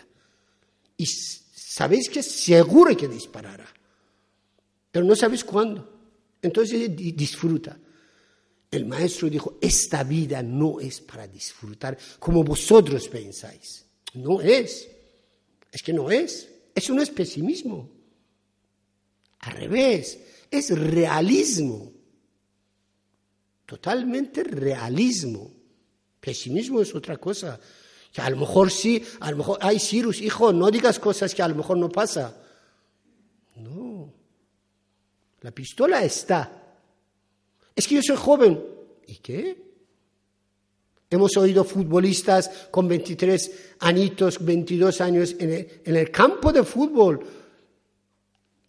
[0.98, 3.68] Y sabéis que seguro que disparará.
[4.92, 5.88] Pero no sabéis cuándo.
[6.42, 7.78] Entonces disfruta.
[8.72, 13.86] El maestro dijo, esta vida no es para disfrutar como vosotros pensáis.
[14.16, 14.90] No es.
[15.72, 16.50] Es que no es.
[16.74, 17.99] Eso no es pesimismo.
[19.40, 20.20] Al revés,
[20.50, 21.92] es realismo.
[23.66, 25.52] Totalmente realismo.
[26.20, 27.60] Pesimismo es otra cosa.
[28.12, 31.42] Que a lo mejor sí, a lo mejor, ay, Cyrus, hijo, no digas cosas que
[31.42, 32.36] a lo mejor no pasa.
[33.56, 34.12] No.
[35.42, 36.60] La pistola está.
[37.76, 38.62] Es que yo soy joven.
[39.08, 39.70] ¿Y qué?
[41.12, 47.26] Hemos oído futbolistas con 23 añitos, 22 años en el, campo de fútbol.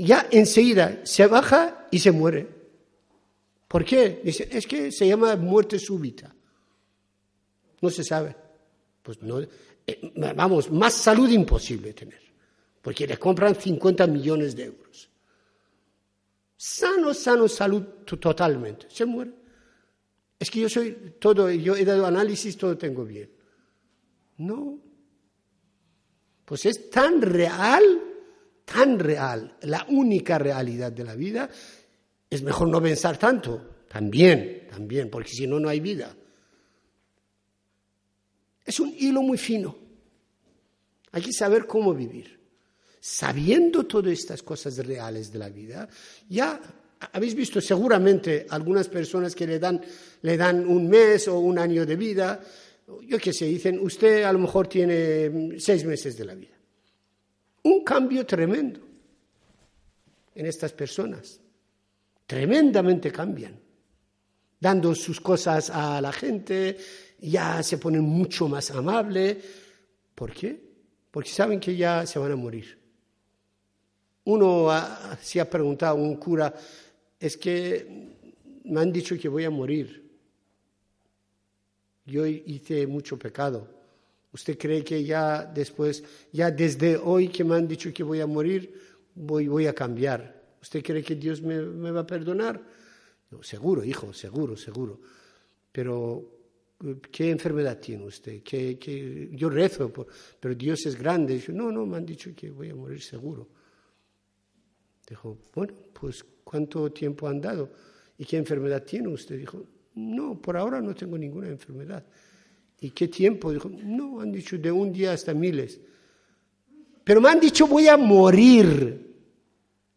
[0.04, 2.48] Ya enseguida se baja y se muere.
[3.68, 4.20] ¿Por qué?
[4.24, 6.34] Dice, es que se llama muerte súbita.
[7.80, 8.34] No se sabe.
[9.02, 12.20] Pues no, eh, vamos, más salud imposible tener,
[12.82, 15.08] porque le compran 50 millones de euros.
[16.56, 18.86] Sano, sano, salud totalmente.
[18.90, 19.32] Se muere.
[20.38, 23.30] Es que yo soy todo, yo he dado análisis, todo tengo bien.
[24.38, 24.78] No.
[26.44, 28.09] Pues es tan real,
[28.72, 31.50] tan real, la única realidad de la vida,
[32.28, 33.84] es mejor no pensar tanto.
[33.88, 36.14] También, también, porque si no, no hay vida.
[38.64, 39.76] Es un hilo muy fino.
[41.10, 42.38] Hay que saber cómo vivir.
[43.00, 45.88] Sabiendo todas estas cosas reales de la vida,
[46.28, 46.60] ya
[47.12, 49.80] habéis visto seguramente algunas personas que le dan,
[50.22, 52.40] le dan un mes o un año de vida,
[53.02, 56.59] yo qué sé, dicen, usted a lo mejor tiene seis meses de la vida.
[57.62, 58.80] Un cambio tremendo
[60.34, 61.40] en estas personas.
[62.26, 63.58] Tremendamente cambian.
[64.58, 66.76] Dando sus cosas a la gente,
[67.20, 69.38] ya se ponen mucho más amables.
[70.14, 70.70] ¿Por qué?
[71.10, 72.78] Porque saben que ya se van a morir.
[74.24, 74.68] Uno
[75.20, 76.54] se ha preguntado, un cura,
[77.18, 78.10] es que
[78.64, 80.08] me han dicho que voy a morir.
[82.06, 83.79] Yo hice mucho pecado.
[84.32, 88.26] ¿Usted cree que ya después, ya desde hoy que me han dicho que voy a
[88.26, 88.72] morir,
[89.14, 90.40] voy, voy a cambiar?
[90.62, 92.62] ¿Usted cree que Dios me, va a perdonar?
[93.42, 95.00] seguro, hijo, seguro, seguro.
[95.70, 96.38] Pero,
[97.10, 98.42] ¿qué enfermedad tiene usted?
[98.42, 99.92] ¿Qué, Yo rezo,
[100.38, 101.42] pero Dios es grande.
[101.48, 103.48] no, no, me han dicho que voy a morir seguro.
[105.08, 107.70] Dijo, bueno, pues ¿cuánto tiempo han dado?
[108.18, 109.38] ¿Y qué enfermedad tiene usted?
[109.38, 109.64] Dijo,
[109.94, 112.04] no, por ahora no tengo ninguna enfermedad.
[112.80, 113.52] ¿Y qué tiempo?
[113.52, 115.78] Dijo, no, han dicho de un día hasta miles.
[117.04, 119.06] Pero me han dicho voy a morir.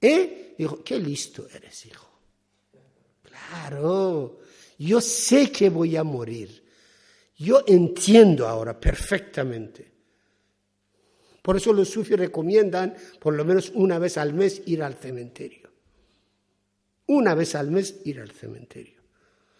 [0.01, 0.55] ¿Eh?
[0.57, 2.09] Dijo, qué listo eres, hijo.
[3.21, 4.39] Claro,
[4.77, 6.63] yo sé que voy a morir.
[7.37, 9.91] Yo entiendo ahora perfectamente.
[11.41, 15.69] Por eso los sufis recomiendan por lo menos una vez al mes ir al cementerio.
[17.07, 19.01] Una vez al mes ir al cementerio.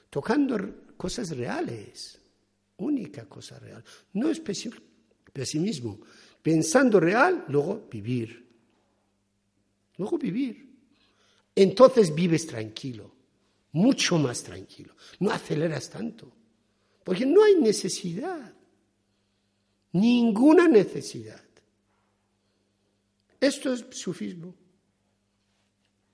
[0.09, 0.57] Tocando
[0.95, 2.22] cosas reales.
[2.77, 3.83] Única cosa real.
[4.13, 5.99] No es pesimismo.
[6.41, 8.45] Pensando real, luego vivir.
[9.97, 10.73] Luego vivir.
[11.55, 13.13] Entonces vives tranquilo,
[13.73, 14.95] mucho más tranquilo.
[15.19, 16.31] No aceleras tanto,
[17.03, 18.53] porque no hay necesidad.
[19.91, 21.41] Ninguna necesidad.
[23.39, 24.55] Esto es sufismo.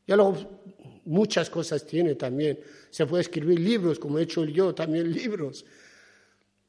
[0.05, 0.61] Ya luego
[1.05, 2.59] muchas cosas tiene también.
[2.89, 5.65] Se puede escribir libros, como he hecho yo también libros.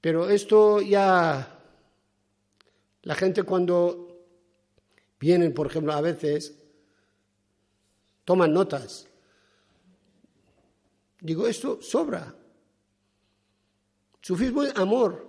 [0.00, 1.58] Pero esto ya,
[3.02, 4.26] la gente cuando
[5.18, 6.54] vienen, por ejemplo, a veces,
[8.24, 9.06] toman notas.
[11.20, 12.34] Digo, esto sobra.
[14.22, 15.28] Sufismo es amor.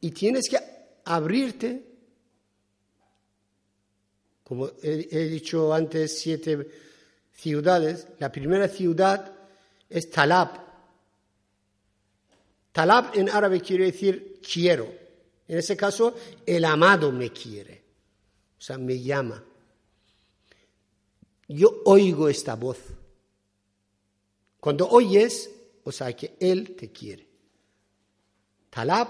[0.00, 0.58] Y tienes que
[1.04, 1.94] abrirte
[4.44, 6.68] como he, dicho antes, siete
[7.32, 8.06] ciudades.
[8.18, 9.32] La primera ciudad
[9.88, 10.63] es Talab.
[12.74, 14.92] Talab en árabe quiere decir quiero.
[15.46, 17.84] En ese caso, el amado me quiere.
[18.58, 19.44] O sea, me llama.
[21.46, 22.78] Yo oigo esta voz.
[24.58, 25.48] Cuando oyes,
[25.84, 27.28] o sea, que Él te quiere.
[28.70, 29.06] Talab,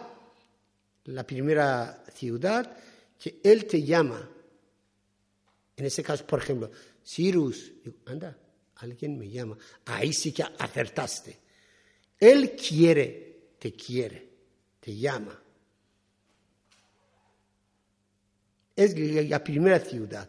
[1.05, 2.77] la primera ciudad,
[3.19, 4.29] que Él te llama.
[5.75, 6.71] En ese caso, por ejemplo,
[7.03, 7.73] Cyrus,
[8.05, 8.37] anda,
[8.77, 9.57] alguien me llama.
[9.87, 11.39] Ahí sí que acertaste.
[12.21, 13.34] Él quiere,
[13.65, 14.29] te quiere,
[14.79, 15.43] te llama.
[18.77, 18.95] Es
[19.31, 20.29] la primera ciudad.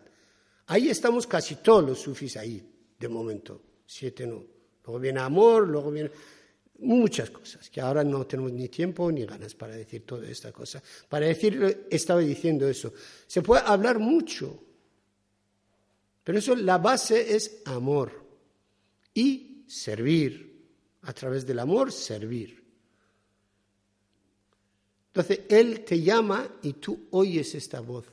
[0.68, 2.66] Ahí estamos casi todos los sufis ahí,
[2.98, 3.62] de momento.
[3.86, 4.42] Siete no.
[4.86, 6.12] Luego viene amor, luego viene
[6.80, 10.82] muchas cosas, que ahora no tenemos ni tiempo ni ganas para decir toda esta cosa.
[11.10, 12.94] Para decir, estaba diciendo eso.
[13.28, 14.62] Se puede hablar mucho
[16.26, 18.26] pero eso, la base es amor
[19.14, 20.56] y servir.
[21.04, 22.65] A través del amor, servir.
[25.16, 28.06] Entonces, Él te llama y tú oyes esta voz.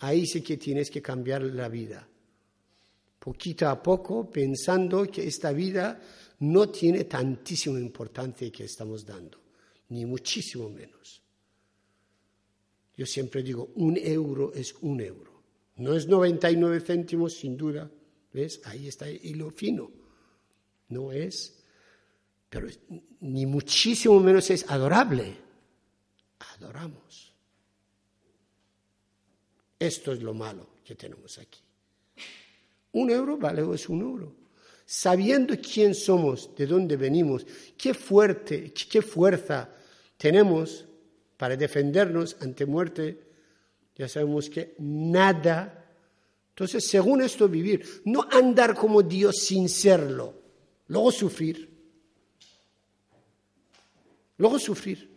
[0.00, 2.06] Ahí sí que tienes que cambiar la vida.
[3.20, 6.00] Poquito a poco, pensando que esta vida
[6.40, 9.38] no tiene tantísima importancia que estamos dando,
[9.90, 11.22] ni muchísimo menos.
[12.96, 15.40] Yo siempre digo, un euro es un euro.
[15.76, 17.88] No es 99 céntimos, sin duda.
[18.32, 18.60] ¿Ves?
[18.64, 19.88] Ahí está el hilo fino.
[20.88, 21.57] No es,
[22.48, 22.68] pero
[23.20, 25.36] ni muchísimo menos es adorable.
[26.54, 27.34] Adoramos.
[29.78, 31.60] Esto es lo malo que tenemos aquí.
[32.92, 34.34] Un euro vale es un euro.
[34.84, 37.46] Sabiendo quién somos, de dónde venimos,
[37.76, 39.68] qué fuerte, qué fuerza
[40.16, 40.86] tenemos
[41.36, 43.28] para defendernos ante muerte,
[43.94, 45.84] ya sabemos que nada.
[46.50, 50.34] Entonces, según esto, vivir, no andar como Dios sin serlo,
[50.86, 51.67] luego sufrir.
[54.38, 55.10] Luego sufrir.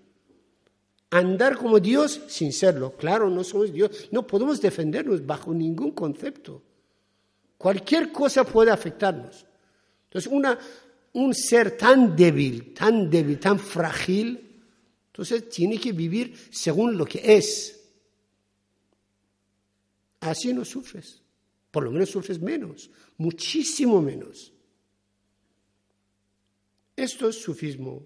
[1.12, 2.96] Andar como Dios sin serlo.
[2.96, 4.10] Claro, no somos Dios.
[4.12, 6.62] No podemos defendernos bajo ningún concepto.
[7.58, 9.46] Cualquier cosa puede afectarnos.
[10.06, 10.58] Entonces, una,
[11.14, 14.52] un ser tan débil, tan débil, tan frágil,
[15.08, 17.80] entonces tiene que vivir según lo que es.
[20.22, 21.22] Así no sufres.
[21.70, 24.52] Por lo menos sufres menos, muchísimo menos.
[26.96, 28.06] Esto es sufismo.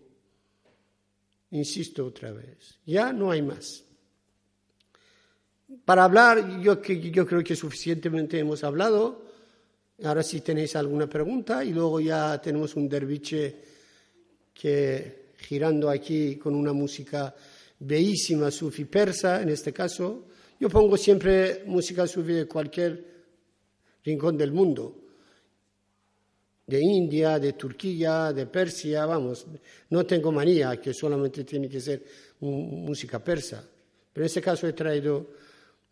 [1.56, 3.86] Insisto otra vez, ya no hay más.
[5.86, 9.24] Para hablar, yo, yo creo que suficientemente hemos hablado.
[10.04, 13.56] Ahora si tenéis alguna pregunta y luego ya tenemos un derviche
[14.54, 17.34] que girando aquí con una música
[17.80, 20.28] bellísima, sufi persa en este caso,
[20.60, 23.16] yo pongo siempre música sufi de cualquier
[24.04, 25.05] rincón del mundo,
[26.66, 29.46] de India, de Turquía, de Persia, vamos,
[29.90, 32.04] no tengo manía que solamente tiene que ser
[32.40, 33.64] música persa,
[34.12, 35.28] pero en este caso he traído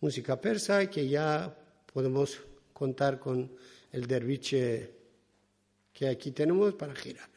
[0.01, 1.53] música persa que ya
[1.93, 2.39] podemos
[2.73, 3.51] contar con
[3.91, 4.91] el derviche
[5.93, 7.29] que aquí tenemos para girar.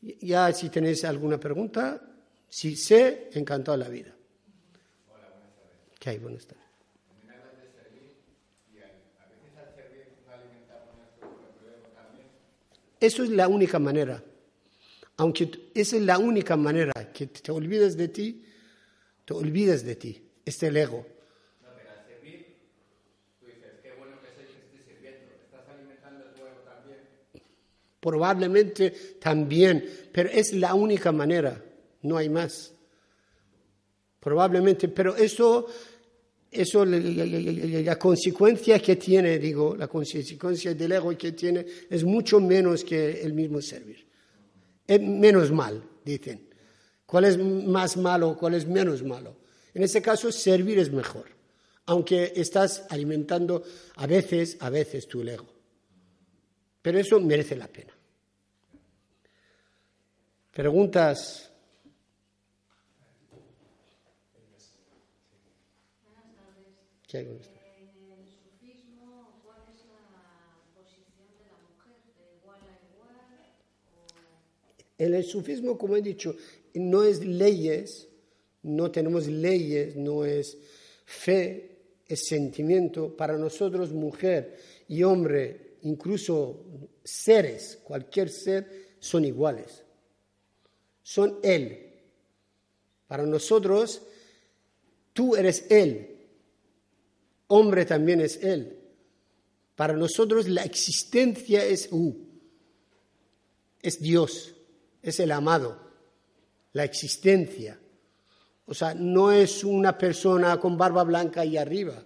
[0.00, 2.00] Ya si tenéis alguna pregunta,
[2.48, 4.14] si sé, encantado la vida.
[5.12, 5.98] Hola, buenas tardes.
[5.98, 6.18] ¿Qué hay?
[6.18, 6.67] Buenas tardes.
[13.00, 14.22] Eso es la única manera.
[15.16, 18.44] Aunque esa es la única manera que te olvides de ti,
[19.24, 20.22] te olvides de ti.
[20.44, 21.06] Este es el ego.
[28.00, 28.90] Probablemente
[29.20, 31.62] también, pero es la única manera.
[32.02, 32.72] No hay más.
[34.20, 35.66] Probablemente, pero eso
[36.50, 42.84] eso, la, consecuencia que tiene, digo, la consecuencia del ego que tiene es mucho menos
[42.84, 44.06] que el mismo servir.
[44.86, 46.48] Es menos mal, dicen.
[47.04, 49.36] ¿Cuál es más malo, cuál es menos malo?
[49.74, 51.26] En este caso, servir es mejor,
[51.86, 53.62] aunque estás alimentando
[53.96, 55.46] a veces, a veces tu ego.
[56.80, 57.92] Pero eso merece la pena.
[60.50, 61.47] Preguntas.
[67.08, 67.58] ¿Qué hay con esto?
[74.98, 76.36] En el sufismo, como he dicho,
[76.74, 78.08] no es leyes,
[78.62, 80.58] no tenemos leyes, no es
[81.06, 83.16] fe, es sentimiento.
[83.16, 86.66] Para nosotros, mujer y hombre, incluso
[87.02, 89.82] seres, cualquier ser, son iguales.
[91.02, 91.94] Son Él.
[93.06, 94.02] Para nosotros,
[95.14, 96.17] tú eres Él.
[97.48, 98.78] Hombre también es Él.
[99.74, 102.16] Para nosotros la existencia es U.
[103.82, 104.54] Es Dios.
[105.02, 105.80] Es el amado.
[106.72, 107.78] La existencia.
[108.66, 112.04] O sea, no es una persona con barba blanca y arriba.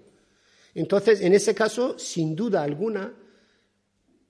[0.74, 3.12] Entonces, en ese caso, sin duda alguna,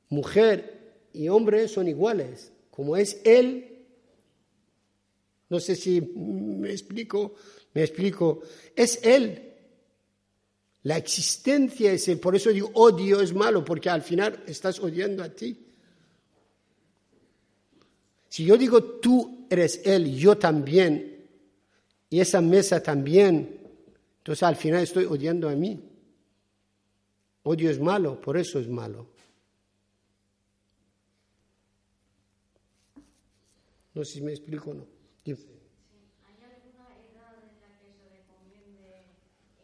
[0.09, 2.53] mujer y hombre son iguales.
[2.71, 3.87] Como es Él,
[5.51, 7.35] no sé si me explico,
[7.75, 8.43] me explico,
[8.75, 9.52] es Él.
[10.85, 12.19] La existencia es Él.
[12.19, 15.57] Por eso digo, odio es malo, porque al final estás odiando a ti.
[18.29, 21.27] Si yo digo, tú eres Él, yo también,
[22.09, 23.61] y esa mesa también.
[24.19, 25.81] Entonces al final estoy odiando a mí.
[27.45, 29.09] Odio es malo, por eso es malo.
[33.95, 34.87] No sé si me explico o no.
[35.27, 39.05] ¿Hay alguna edad en la que se recomiende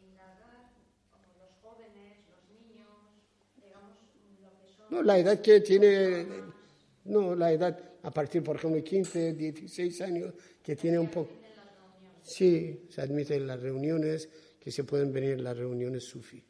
[0.05, 0.73] indagar,
[1.11, 2.93] como los jóvenes, los niños,
[3.57, 3.97] digamos,
[4.43, 4.78] lo que son...
[4.91, 6.26] No, la edad que tiene,
[7.05, 11.30] no, la edad a partir, por ejemplo, de 15, 16 años, que tiene un poco...
[12.22, 14.28] Sí, se admiten las reuniones,
[14.61, 16.45] que se pueden venir en las reuniones sufí.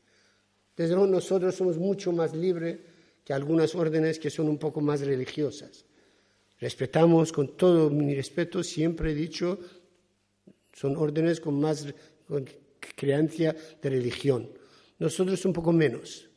[0.76, 2.78] Desde luego nosotros somos mucho más libres
[3.24, 5.84] que algunas órdenes que son un poco más religiosas.
[6.61, 9.59] Respetamos con todo mi respeto, siempre he dicho,
[10.72, 11.86] son órdenes con más
[12.97, 14.51] creencia de religión.
[14.99, 16.28] Nosotros un poco menos.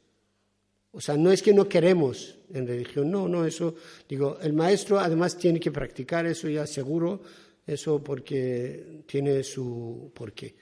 [0.93, 3.75] O sea, no es que no queremos en religión, no, no, eso,
[4.09, 7.21] digo, el maestro además tiene que practicar eso ya seguro,
[7.65, 10.53] eso porque tiene su porqué.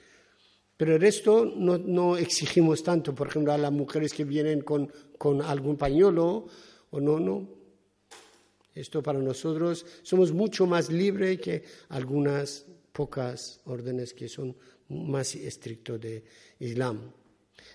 [0.76, 5.42] Pero el resto no, exigimos tanto, por ejemplo, a las mujeres que vienen con, con
[5.42, 6.46] algún pañuelo
[6.90, 7.48] o no, no.
[8.74, 14.56] Esto para nosotros somos mucho más libres que algunas pocas órdenes que son
[14.88, 16.24] más estrictos de
[16.60, 17.12] Islam.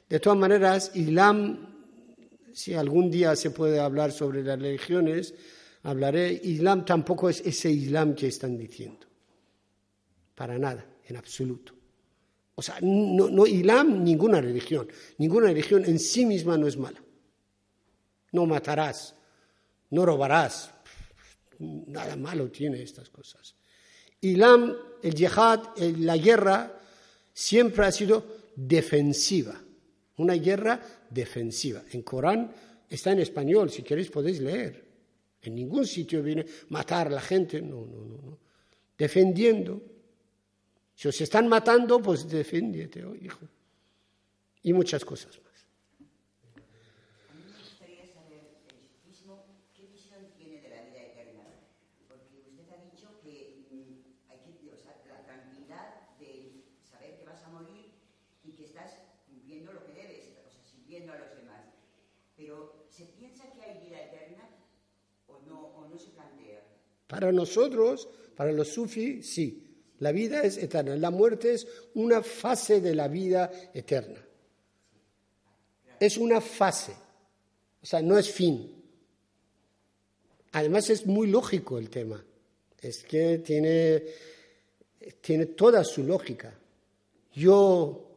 [0.10, 1.75] De todas maneras, Islam,
[2.56, 5.34] si algún día se puede hablar sobre las religiones,
[5.84, 9.06] hablaré, Islam tampoco es ese Islam que están diciendo
[10.34, 11.74] para nada, en absoluto.
[12.56, 14.88] O sea, no, Islam, ninguna religión.
[15.18, 17.04] Ninguna religión en sí misma no es mala.
[18.32, 19.16] No matarás,
[19.90, 20.72] no robarás.
[21.60, 23.56] Nada malo tiene estas cosas.
[24.22, 26.80] Islam, el yihad, la guerra,
[27.34, 28.26] siempre ha sido
[28.56, 29.62] defensiva.
[30.18, 31.84] Una guerra defensiva.
[31.92, 32.52] En Corán
[32.90, 34.84] está en español, si queréis podéis leer.
[35.42, 38.40] En ningún sitio viene matar a la gente, no, no, no, no.
[38.98, 39.96] Defendiendo
[40.96, 43.44] si os están matando, pues defiéndete, oh, hijo.
[44.64, 45.68] Y muchas cosas más.
[47.30, 49.44] A mí me gustaría saber el sufismo,
[49.76, 51.44] qué visión tiene de la vida eterna.
[52.08, 57.26] Porque usted ha dicho que mm, hay que, o sea, la tranquilidad de saber que
[57.26, 57.92] vas a morir
[58.46, 58.96] y que estás
[59.28, 61.76] cumpliendo lo que debes, o sea, sirviendo a los demás.
[62.38, 64.48] Pero, ¿se piensa que hay vida eterna
[65.28, 66.64] o no, o no se plantea?
[67.16, 69.62] Para nosotros, para los sufis, sí.
[70.00, 70.96] La vida es eterna.
[70.98, 74.22] La muerte es una fase de la vida eterna.
[76.00, 76.94] Es una fase.
[77.82, 78.84] O sea, no es fin.
[80.52, 82.24] Además es muy lógico el tema.
[82.82, 84.04] Es que tiene,
[85.22, 86.54] tiene toda su lógica.
[87.34, 88.12] Yo,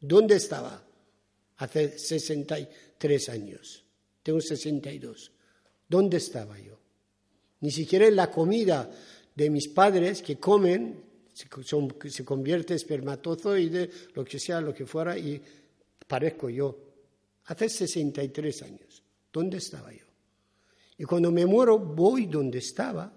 [0.00, 0.82] ¿dónde estaba?
[1.58, 3.84] Hace 63 años.
[4.22, 5.32] Tengo 62.
[5.88, 6.83] ¿Dónde estaba yo?
[7.60, 8.90] Ni siquiera en la comida
[9.34, 11.02] de mis padres que comen,
[11.32, 15.40] se, convierte espermatozoide, lo que sea, lo que fuera, y
[16.06, 16.78] parezco yo.
[17.46, 19.02] Hace 63 años.
[19.32, 20.04] ¿Dónde estaba yo?
[20.96, 23.12] Y cuando me muero, voy donde estaba.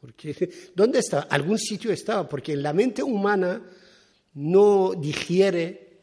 [0.00, 1.24] Porque, ¿Dónde estaba?
[1.24, 3.60] Algún sitio estaba, porque en la mente humana
[4.34, 5.98] no digiere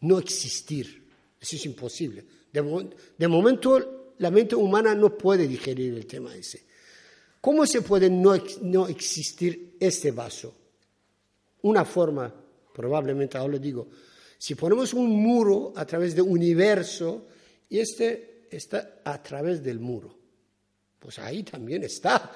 [0.00, 1.08] no existir.
[1.40, 2.24] Eso es imposible.
[2.52, 6.64] De momento la mente humana no puede digerir el tema ese.
[7.40, 10.54] ¿Cómo se puede no, no existir este vaso?
[11.62, 12.32] Una forma,
[12.72, 13.88] probablemente ahora lo digo,
[14.38, 17.26] si ponemos un muro a través del universo
[17.68, 20.14] y este está a través del muro,
[20.98, 22.30] pues ahí también está.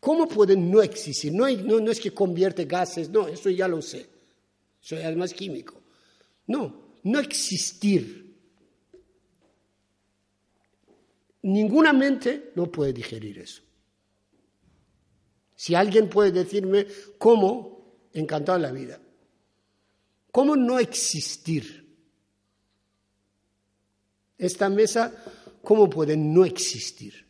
[0.00, 1.32] ¿Cómo puede no existir?
[1.32, 4.06] No, no, es que convierte gases, no, eso ya lo sé.
[4.80, 5.80] Soy además químico.
[6.46, 8.29] No, no existir.
[11.42, 13.62] Ninguna mente no puede digerir eso.
[15.56, 16.86] Si alguien puede decirme
[17.18, 19.00] cómo, encantado la vida.
[20.30, 21.88] ¿Cómo no existir?
[24.38, 25.12] Esta mesa,
[25.62, 27.26] ¿cómo puede no existir?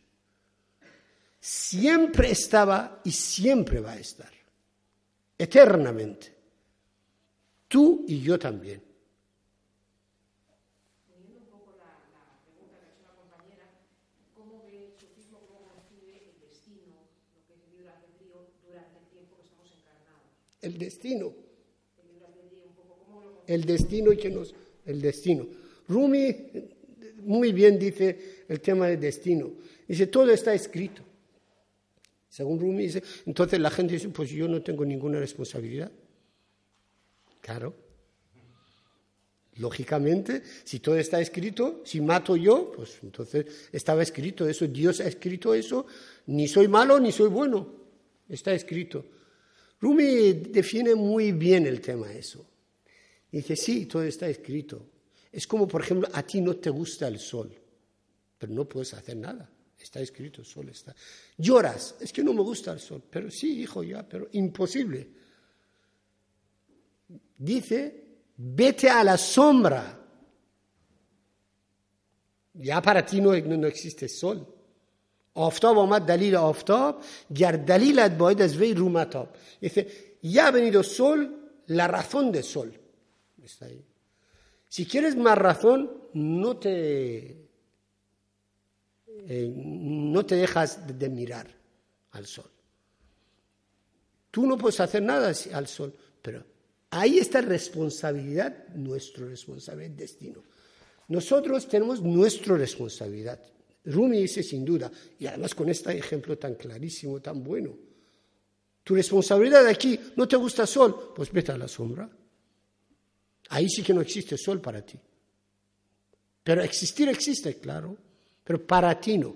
[1.39, 4.31] Siempre estaba y siempre va a estar,
[5.37, 6.37] eternamente.
[7.67, 8.83] Tú y yo también.
[11.09, 13.65] Uniendo un poco la, la pregunta que ha hecho la compañera,
[14.35, 16.93] ¿cómo ve el sufismo, cómo concibe el destino,
[17.33, 20.29] lo que es el libre albedrío, durante el tiempo que estamos encarnados?
[20.61, 21.33] El destino.
[21.97, 24.53] El libre albedrío, un poco, ¿cómo lo el destino que nos
[24.85, 25.47] el destino.
[25.87, 26.35] Rumi
[27.23, 29.51] muy bien dice el tema del destino.
[29.87, 31.03] Dice, todo está escrito.
[32.29, 35.91] Según Rumi dice, entonces la gente dice, pues yo no tengo ninguna responsabilidad.
[37.41, 37.75] Claro.
[39.57, 45.07] Lógicamente, si todo está escrito, si mato yo, pues entonces estaba escrito eso, Dios ha
[45.07, 45.85] escrito eso,
[46.27, 47.67] ni soy malo ni soy bueno,
[48.29, 49.05] está escrito.
[49.81, 52.45] Rumi define muy bien el tema eso.
[53.31, 54.85] Dice, sí, todo está escrito.
[55.31, 57.51] Es como, por ejemplo, a ti no te gusta el sol,
[58.37, 59.49] pero no puedes hacer nada.
[59.79, 60.93] Está escrito, el sol está.
[61.37, 65.09] Lloras, es que no me gusta el sol, pero sí, hijo, ya, pero imposible.
[67.37, 68.05] Dice,
[68.37, 69.97] vete a la sombra.
[72.53, 74.60] Ya para ti no, no, no existe sol.
[75.36, 77.02] آفتاب آمد دلیل آفتاب
[77.36, 79.28] گر دلیلت باید از وی رومتاب
[79.62, 79.86] dice
[80.22, 81.20] ya ha venido sol
[81.66, 82.70] la razón de sol
[83.44, 83.84] está ahí
[84.68, 85.80] si quieres más razón
[86.14, 86.76] no te
[89.28, 89.52] eh,
[90.14, 91.48] no te dejas de, de mirar
[92.12, 92.50] al sol
[94.30, 96.44] tú no puedes hacer nada al sol pero
[96.90, 100.40] ahí está responsabilidad nuestra responsabilidad destino
[101.08, 103.38] nosotros tenemos nuestra responsabilidad
[103.85, 107.75] Rumi dice sin duda, y además con este ejemplo tan clarísimo, tan bueno.
[108.83, 111.13] Tu responsabilidad aquí, ¿no te gusta sol?
[111.15, 112.09] Pues vete a la sombra.
[113.49, 114.97] Ahí sí que no existe sol para ti.
[116.43, 117.97] Pero existir existe, claro,
[118.43, 119.35] pero para ti no.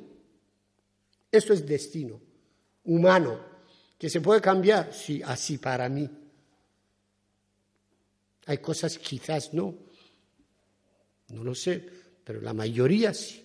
[1.32, 2.22] Esto es destino
[2.86, 3.40] humano,
[3.98, 6.10] que se puede cambiar, sí, así para mí.
[8.48, 9.76] Hay cosas quizás no,
[11.30, 11.88] no lo sé,
[12.24, 13.45] pero la mayoría sí.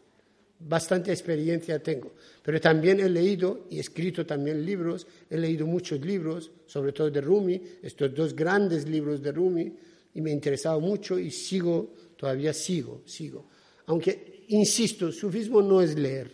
[0.67, 6.51] bastante experiencia tengo, pero también he leído y escrito también libros, he leído muchos libros,
[6.65, 9.73] sobre todo de Rumi, estos dos grandes libros de Rumi,
[10.13, 13.47] y me ha interesado mucho y sigo, todavía sigo, sigo.
[13.87, 16.31] Aunque, insisto, sufismo no es leer,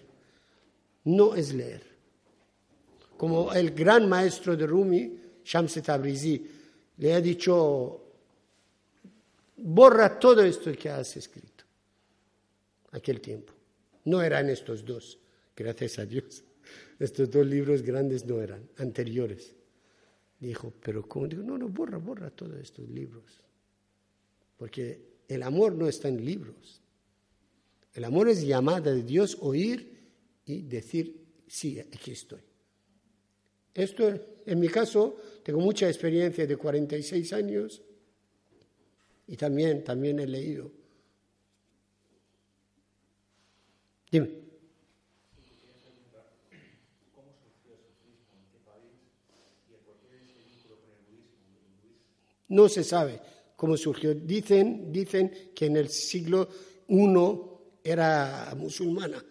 [1.05, 1.84] no es leer.
[3.17, 6.45] Como el gran maestro de Rumi, Shams Tabrizi,
[6.97, 8.03] le ha dicho,
[9.57, 11.63] borra todo esto que has escrito,
[12.91, 13.57] aquel tiempo.
[14.08, 15.20] No eran estos dos,
[15.53, 16.41] gracias a Dios.
[16.99, 19.53] Estos dos libros grandes no eran, anteriores.
[20.39, 21.28] Dijo, pero ¿cómo?
[21.28, 23.43] Digo, no, no, borra, borra todos estos libros.
[24.55, 26.82] Porque el amor no está en libros.
[27.93, 29.99] El amor es llamada de Dios, oír
[30.45, 32.41] y decir, sí, aquí estoy.
[33.74, 34.08] Esto,
[34.45, 37.82] en mi caso, tengo mucha experiencia de 46 años
[39.28, 40.72] y también, también he leído
[44.12, 44.47] Dime.
[52.49, 53.20] No se sabe
[53.55, 54.14] cómo surgió.
[54.14, 56.47] Dicen, dicen que en el siglo
[56.88, 57.08] I
[57.84, 59.24] era musulmana.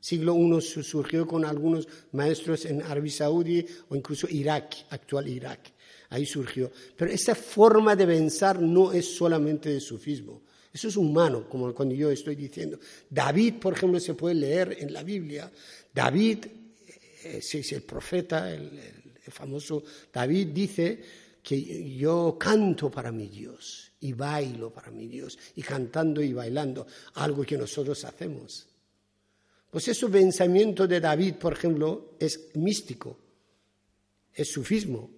[0.00, 5.72] Siglo I surgió con algunos maestros en Arabia Saudí o incluso Irak, actual Irak.
[6.08, 6.70] Ahí surgió.
[6.96, 10.42] Pero esa forma de pensar no es solamente de sufismo.
[10.72, 12.78] Eso es humano, como cuando yo estoy diciendo.
[13.10, 15.50] David, por ejemplo, se puede leer en la Biblia.
[15.92, 16.46] David,
[17.24, 18.70] eh, si es el profeta, el,
[19.24, 21.02] el famoso David dice
[21.42, 26.86] que yo canto para mi Dios y bailo para mi Dios, y cantando y bailando,
[27.14, 28.66] algo que nosotros hacemos.
[29.70, 33.16] Pues ese pensamiento de David, por ejemplo, es místico,
[34.34, 35.08] es sufismo.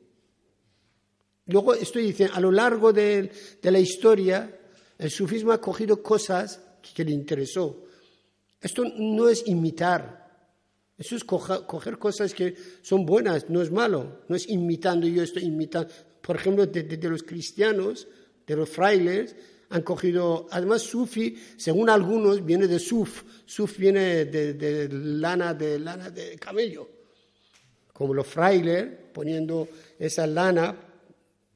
[1.47, 3.31] Luego estoy diciendo, a lo largo de,
[3.63, 4.55] la historia,
[4.99, 6.61] el sufismo ha cogido cosas
[6.95, 7.85] que, le interesó.
[8.61, 10.25] Esto no es imitar,
[10.97, 15.45] eso es coger, cosas que son buenas, no es malo, no es imitando, yo estoy
[15.45, 15.93] imitando.
[16.21, 18.07] Por ejemplo, de, los cristianos,
[18.47, 19.37] de los frailes,
[19.71, 25.79] han cogido, además sufi, según algunos, viene de suf, suf viene de, de lana, de
[25.79, 26.89] lana de camello,
[27.93, 29.69] como los frailes poniendo
[29.99, 30.77] esa lana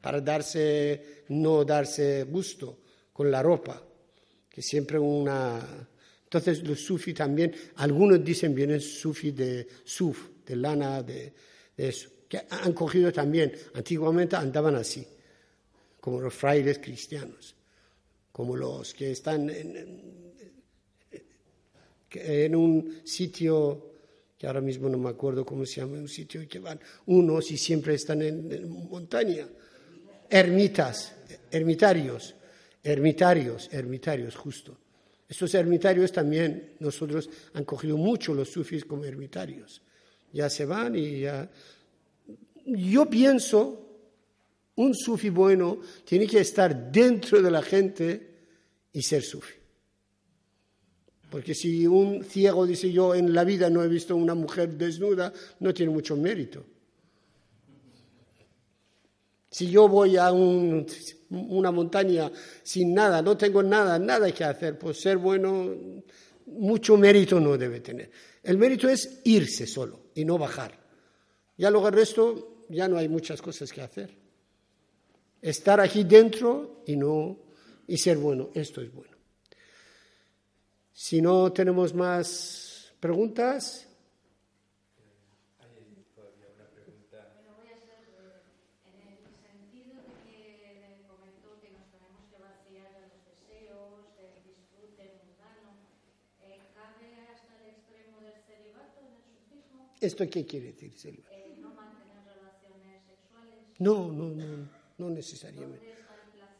[0.00, 2.78] para darse, no darse gusto
[3.18, 3.82] con la ropa,
[4.48, 5.58] que siempre una...
[6.22, 11.32] Entonces los sufis también, algunos dicen vienen sufi de suf, de lana, de,
[11.76, 15.04] eso, que han cogido también, antiguamente andaban así,
[16.00, 17.56] como los frailes cristianos,
[18.30, 19.50] como los que están
[22.12, 23.94] en un sitio
[24.38, 27.56] que ahora mismo no me acuerdo cómo se llama, un sitio que van unos y
[27.56, 29.44] siempre están en montaña
[30.30, 31.14] ermitas,
[31.50, 32.36] ermitarios,
[32.88, 34.76] ermitarios, ermitarios, justo.
[35.28, 39.82] Estos ermitarios también nosotros han cogido mucho los sufis como ermitarios.
[40.32, 41.50] Ya se van y ya...
[42.64, 43.88] Yo pienso,
[44.76, 48.28] un sufi bueno tiene que estar dentro de la gente
[48.92, 49.54] y ser sufi.
[51.30, 55.32] Porque si un ciego dice yo en la vida no he visto una mujer desnuda,
[55.60, 56.64] no tiene mucho mérito.
[59.50, 62.30] Si yo voy a una montaña
[62.62, 65.74] sin nada, no tengo nada, nada que hacer, pues ser bueno,
[66.46, 68.10] mucho mérito no debe tener.
[68.42, 70.78] El mérito es irse solo y no bajar.
[71.56, 74.14] Ya luego el resto, ya no hay muchas cosas que hacer.
[75.40, 77.38] Estar aquí dentro y no
[77.86, 79.16] y ser bueno, esto es bueno.
[80.92, 83.87] Si no tenemos más preguntas,
[100.00, 101.24] ¿Esto qué quiere decir, Silvia?
[101.30, 103.54] Eh, no mantener relaciones sexuales.
[103.78, 104.68] No, no, no,
[104.98, 105.94] no necesariamente.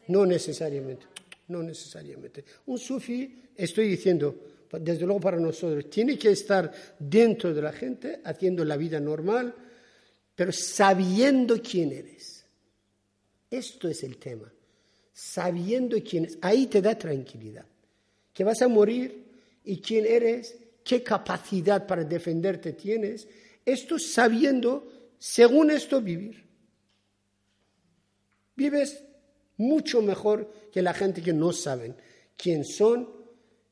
[0.09, 1.07] No necesariamente,
[1.49, 2.45] no necesariamente.
[2.67, 4.35] Un sufi, estoy diciendo,
[4.81, 9.55] desde luego para nosotros, tiene que estar dentro de la gente, haciendo la vida normal,
[10.35, 12.45] pero sabiendo quién eres.
[13.51, 14.51] Esto es el tema.
[15.13, 16.39] Sabiendo quién eres.
[16.41, 17.67] Ahí te da tranquilidad.
[18.33, 19.25] Que vas a morir
[19.65, 20.57] y quién eres
[20.89, 23.29] qué capacidad para defenderte tienes,
[23.63, 26.43] esto sabiendo, según esto, vivir.
[28.57, 29.05] Vives
[29.59, 31.95] mucho mejor que la gente que no saben
[32.39, 33.07] quién son,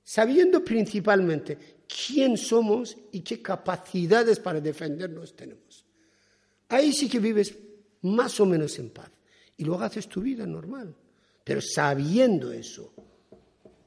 [0.05, 1.57] sabiendo principalmente
[1.89, 5.87] quién somos y qué capacidades para defendernos tenemos.
[6.69, 7.57] Ahí sí que vives
[8.03, 9.11] más o menos en paz.
[9.57, 10.95] Y luego haces tu vida normal,
[11.43, 12.93] pero sabiendo eso,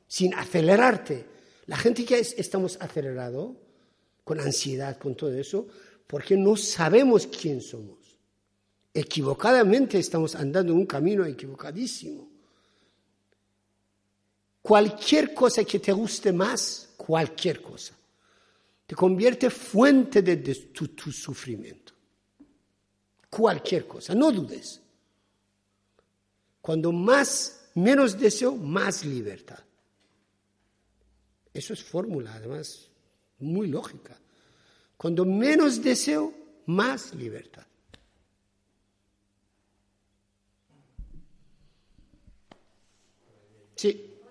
[0.08, 1.39] sin acelerarte,
[1.70, 3.56] la gente que estamos acelerado,
[4.24, 5.68] con ansiedad, con todo eso,
[6.08, 8.18] porque no sabemos quién somos.
[8.92, 12.28] Equivocadamente estamos andando en un camino equivocadísimo.
[14.64, 17.94] Cualquier cosa que te guste más, cualquier cosa,
[18.88, 20.38] te convierte fuente de,
[20.74, 21.94] tu, tu sufrimiento.
[23.30, 24.82] Cualquier cosa, no dudes.
[26.62, 29.69] Cuando más, menos deseo, más libertad.
[31.60, 32.88] Eso es fórmula, además,
[33.40, 34.18] muy lógica.
[34.96, 36.34] Cuando menos deseo,
[36.68, 37.66] más libertad.
[43.76, 44.22] Sí.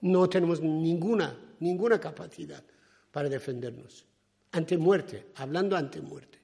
[0.00, 2.64] No tenemos ninguna, ninguna capacidad
[3.12, 4.04] para defendernos.
[4.50, 6.40] Ante muerte, hablando ante muerte.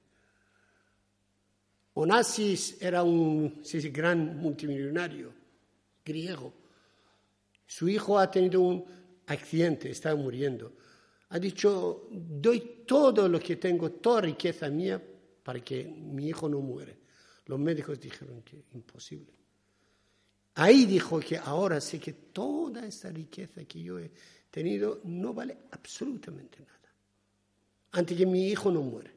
[1.95, 3.61] Onassis era un
[3.93, 5.38] gran multimillonario
[6.09, 6.53] griego.
[7.67, 8.85] Su hijo ha tenido un
[9.27, 10.73] accidente, está muriendo.
[11.29, 15.01] Ha dicho, doy todo lo que tengo, toda riqueza mía,
[15.43, 16.97] para que mi hijo no muere.
[17.47, 19.33] Los médicos dijeron que imposible.
[20.55, 24.11] Ahí dijo que ahora sé que toda esta riqueza que yo he
[24.51, 26.93] tenido no vale absolutamente nada.
[27.93, 29.13] Antes que mi hijo no muere.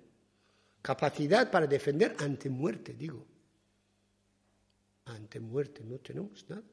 [0.81, 3.25] Capacidad para defender ante muerte, digo.
[5.05, 6.63] ante muerte, no tenemos nada.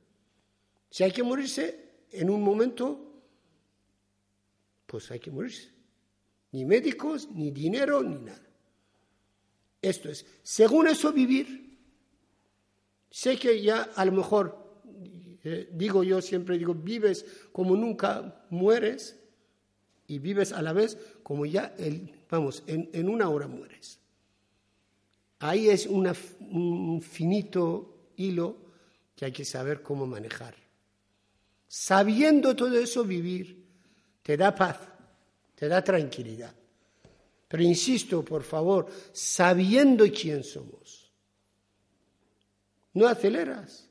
[0.91, 3.09] Si hay que morirse en un momento,
[4.87, 5.71] pues hay que morirse.
[6.53, 8.47] Ni médicos, ni dinero, ni nada.
[9.83, 11.69] Esto es, según eso vivir.
[13.11, 14.83] Sé que ya a lo mejor,
[15.45, 19.19] eh, digo yo siempre, digo, vives como nunca mueres
[20.07, 24.01] y vives a la vez como ya, el, vamos, en, una hora mueres.
[25.39, 28.57] Ahí es un finito hilo
[29.15, 30.68] que hay que saber cómo manejar.
[31.69, 33.63] Sabiendo todo eso vivir,
[34.23, 34.79] te da paz,
[35.55, 36.55] te da tranquilidad.
[37.47, 41.13] Pero insisto, por favor, sabiendo quién somos.
[42.95, 43.89] No aceleras.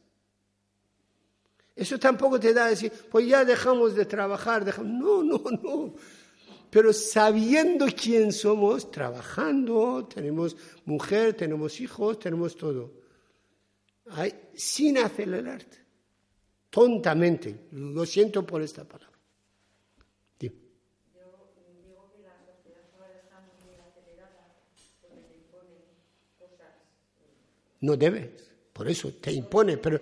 [1.76, 4.92] Eso tampoco te da decir, pues ya dejamos de trabajar, dejamos.
[4.92, 5.94] No, no, no.
[6.72, 12.94] Pero sabiendo quién somos, trabajando, tenemos mujer, tenemos hijos, tenemos todo.
[14.56, 15.87] sin acelerarte.
[16.70, 17.68] Tontamente.
[17.72, 19.18] Lo siento por esta palabra.
[27.80, 28.30] No debes,
[28.74, 30.00] por eso te impone, pero...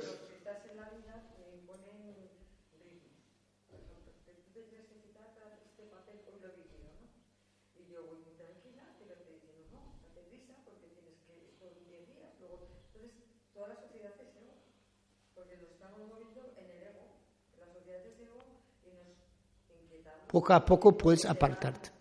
[20.36, 21.92] Poco a poco puedes apartarte.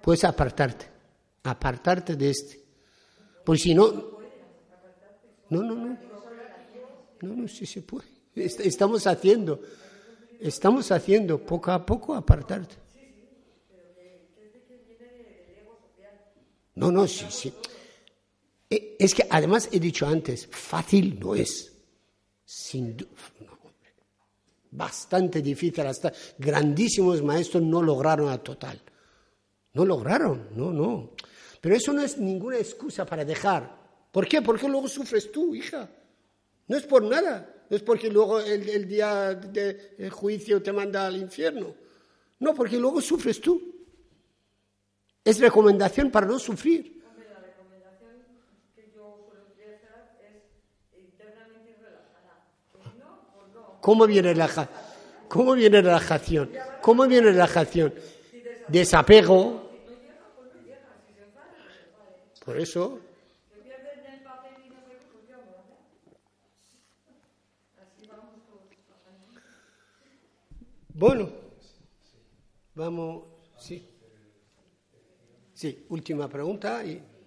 [0.00, 0.86] Puedes apartarte,
[1.42, 2.64] apartarte de este.
[3.44, 3.92] Pues si no,
[5.50, 5.98] no, no, no,
[7.20, 8.06] no, no, sí se puede.
[8.34, 9.60] Estamos haciendo,
[10.40, 12.76] estamos haciendo poco a poco apartarte.
[16.76, 17.52] No, no, sí, sí.
[18.70, 21.70] Eh, es que además he dicho antes, fácil no es.
[22.46, 22.96] Sin
[24.70, 25.86] bastante difícil.
[25.86, 28.80] Hasta grandísimos maestros no lograron a total.
[29.74, 31.10] No lograron, no, no.
[31.60, 33.78] Pero eso no es ninguna excusa para dejar.
[34.10, 34.42] ¿Por qué?
[34.42, 35.88] Porque luego sufres tú, hija.
[36.66, 37.54] No es por nada.
[37.68, 41.74] No es porque luego el, día del juicio te manda al infierno.
[42.38, 43.74] No, porque luego sufres tú.
[45.24, 47.02] Es recomendación para no sufrir.
[47.04, 48.24] La recomendación
[48.74, 52.46] que yo suelo utilizar es internamente relajada.
[52.98, 53.77] No, pues no.
[53.88, 54.68] ¿Cómo viene relajación?
[55.28, 56.50] ¿Cómo viene relajación?
[56.78, 57.94] ¿Cómo viene relajación?
[58.66, 59.62] Desapego,
[62.44, 63.00] por eso.
[70.92, 71.30] Bueno,
[72.74, 73.24] vamos,
[73.56, 73.88] sí.
[75.54, 77.17] Sí, última pregunta y.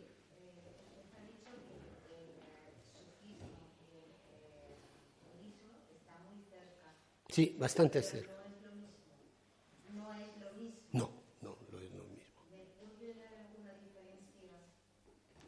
[7.31, 8.41] Sí, bastante cerca.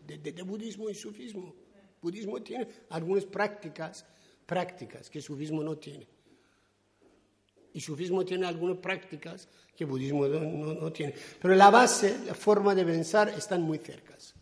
[0.06, 1.56] de, budismo y sufismo.
[2.02, 4.06] Budismo tiene algunas prácticas,
[4.46, 6.08] prácticas que sufismo no tiene.
[7.74, 11.16] Y sufismo tiene algunas prácticas que budismo no, tiene.
[11.42, 14.36] Pero la base, la forma de pensar están muy cercas.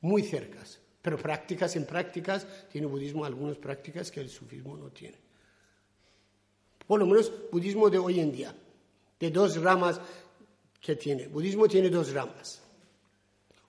[0.00, 0.80] Muy cercas.
[1.02, 5.25] Pero prácticas en prácticas, tiene budismo algunas prácticas que el sufismo no tiene.
[6.86, 8.54] Por lo menos budismo de hoy en día,
[9.18, 10.00] de dos ramas
[10.80, 11.28] que tiene.
[11.28, 12.62] Budismo tiene dos ramas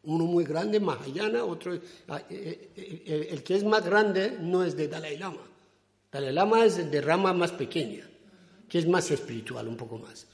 [0.08, 1.78] uno muy grande, Mahayana, otro...
[2.08, 5.46] Ah, eh, eh, eh, el, que es más grande no es de Dalai Lama.
[6.10, 8.08] Dalai Lama es de rama más pequeña,
[8.70, 10.26] que es más espiritual, un poco más.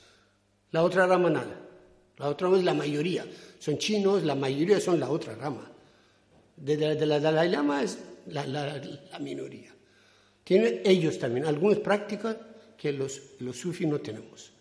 [0.71, 1.59] La otra rama nada.
[2.17, 3.25] La otra es la mayoría.
[3.57, 5.71] Son chinos, la mayoría son la otra rama.
[6.55, 8.45] De, la Dalai Lama es la,
[9.19, 9.71] minoría.
[10.43, 12.37] Tienen ellos también algunas prácticas
[12.77, 14.51] que los, los sufis no tenemos.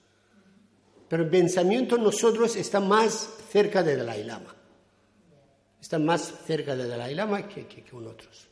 [1.08, 4.54] Pero el pensamiento nosotros está más cerca de Dalai Lama
[5.82, 8.46] están más cerca de Dalai Lama que, que, otros.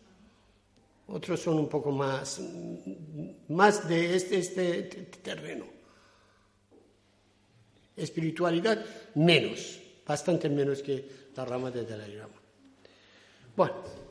[1.06, 2.40] Otros son un poco más,
[3.48, 4.82] más de este, este
[5.22, 5.64] terreno.
[7.96, 8.84] Espiritualidad,
[9.14, 12.40] menos, bastante menos que la rama de Dalai Lama.
[13.56, 14.09] Bueno.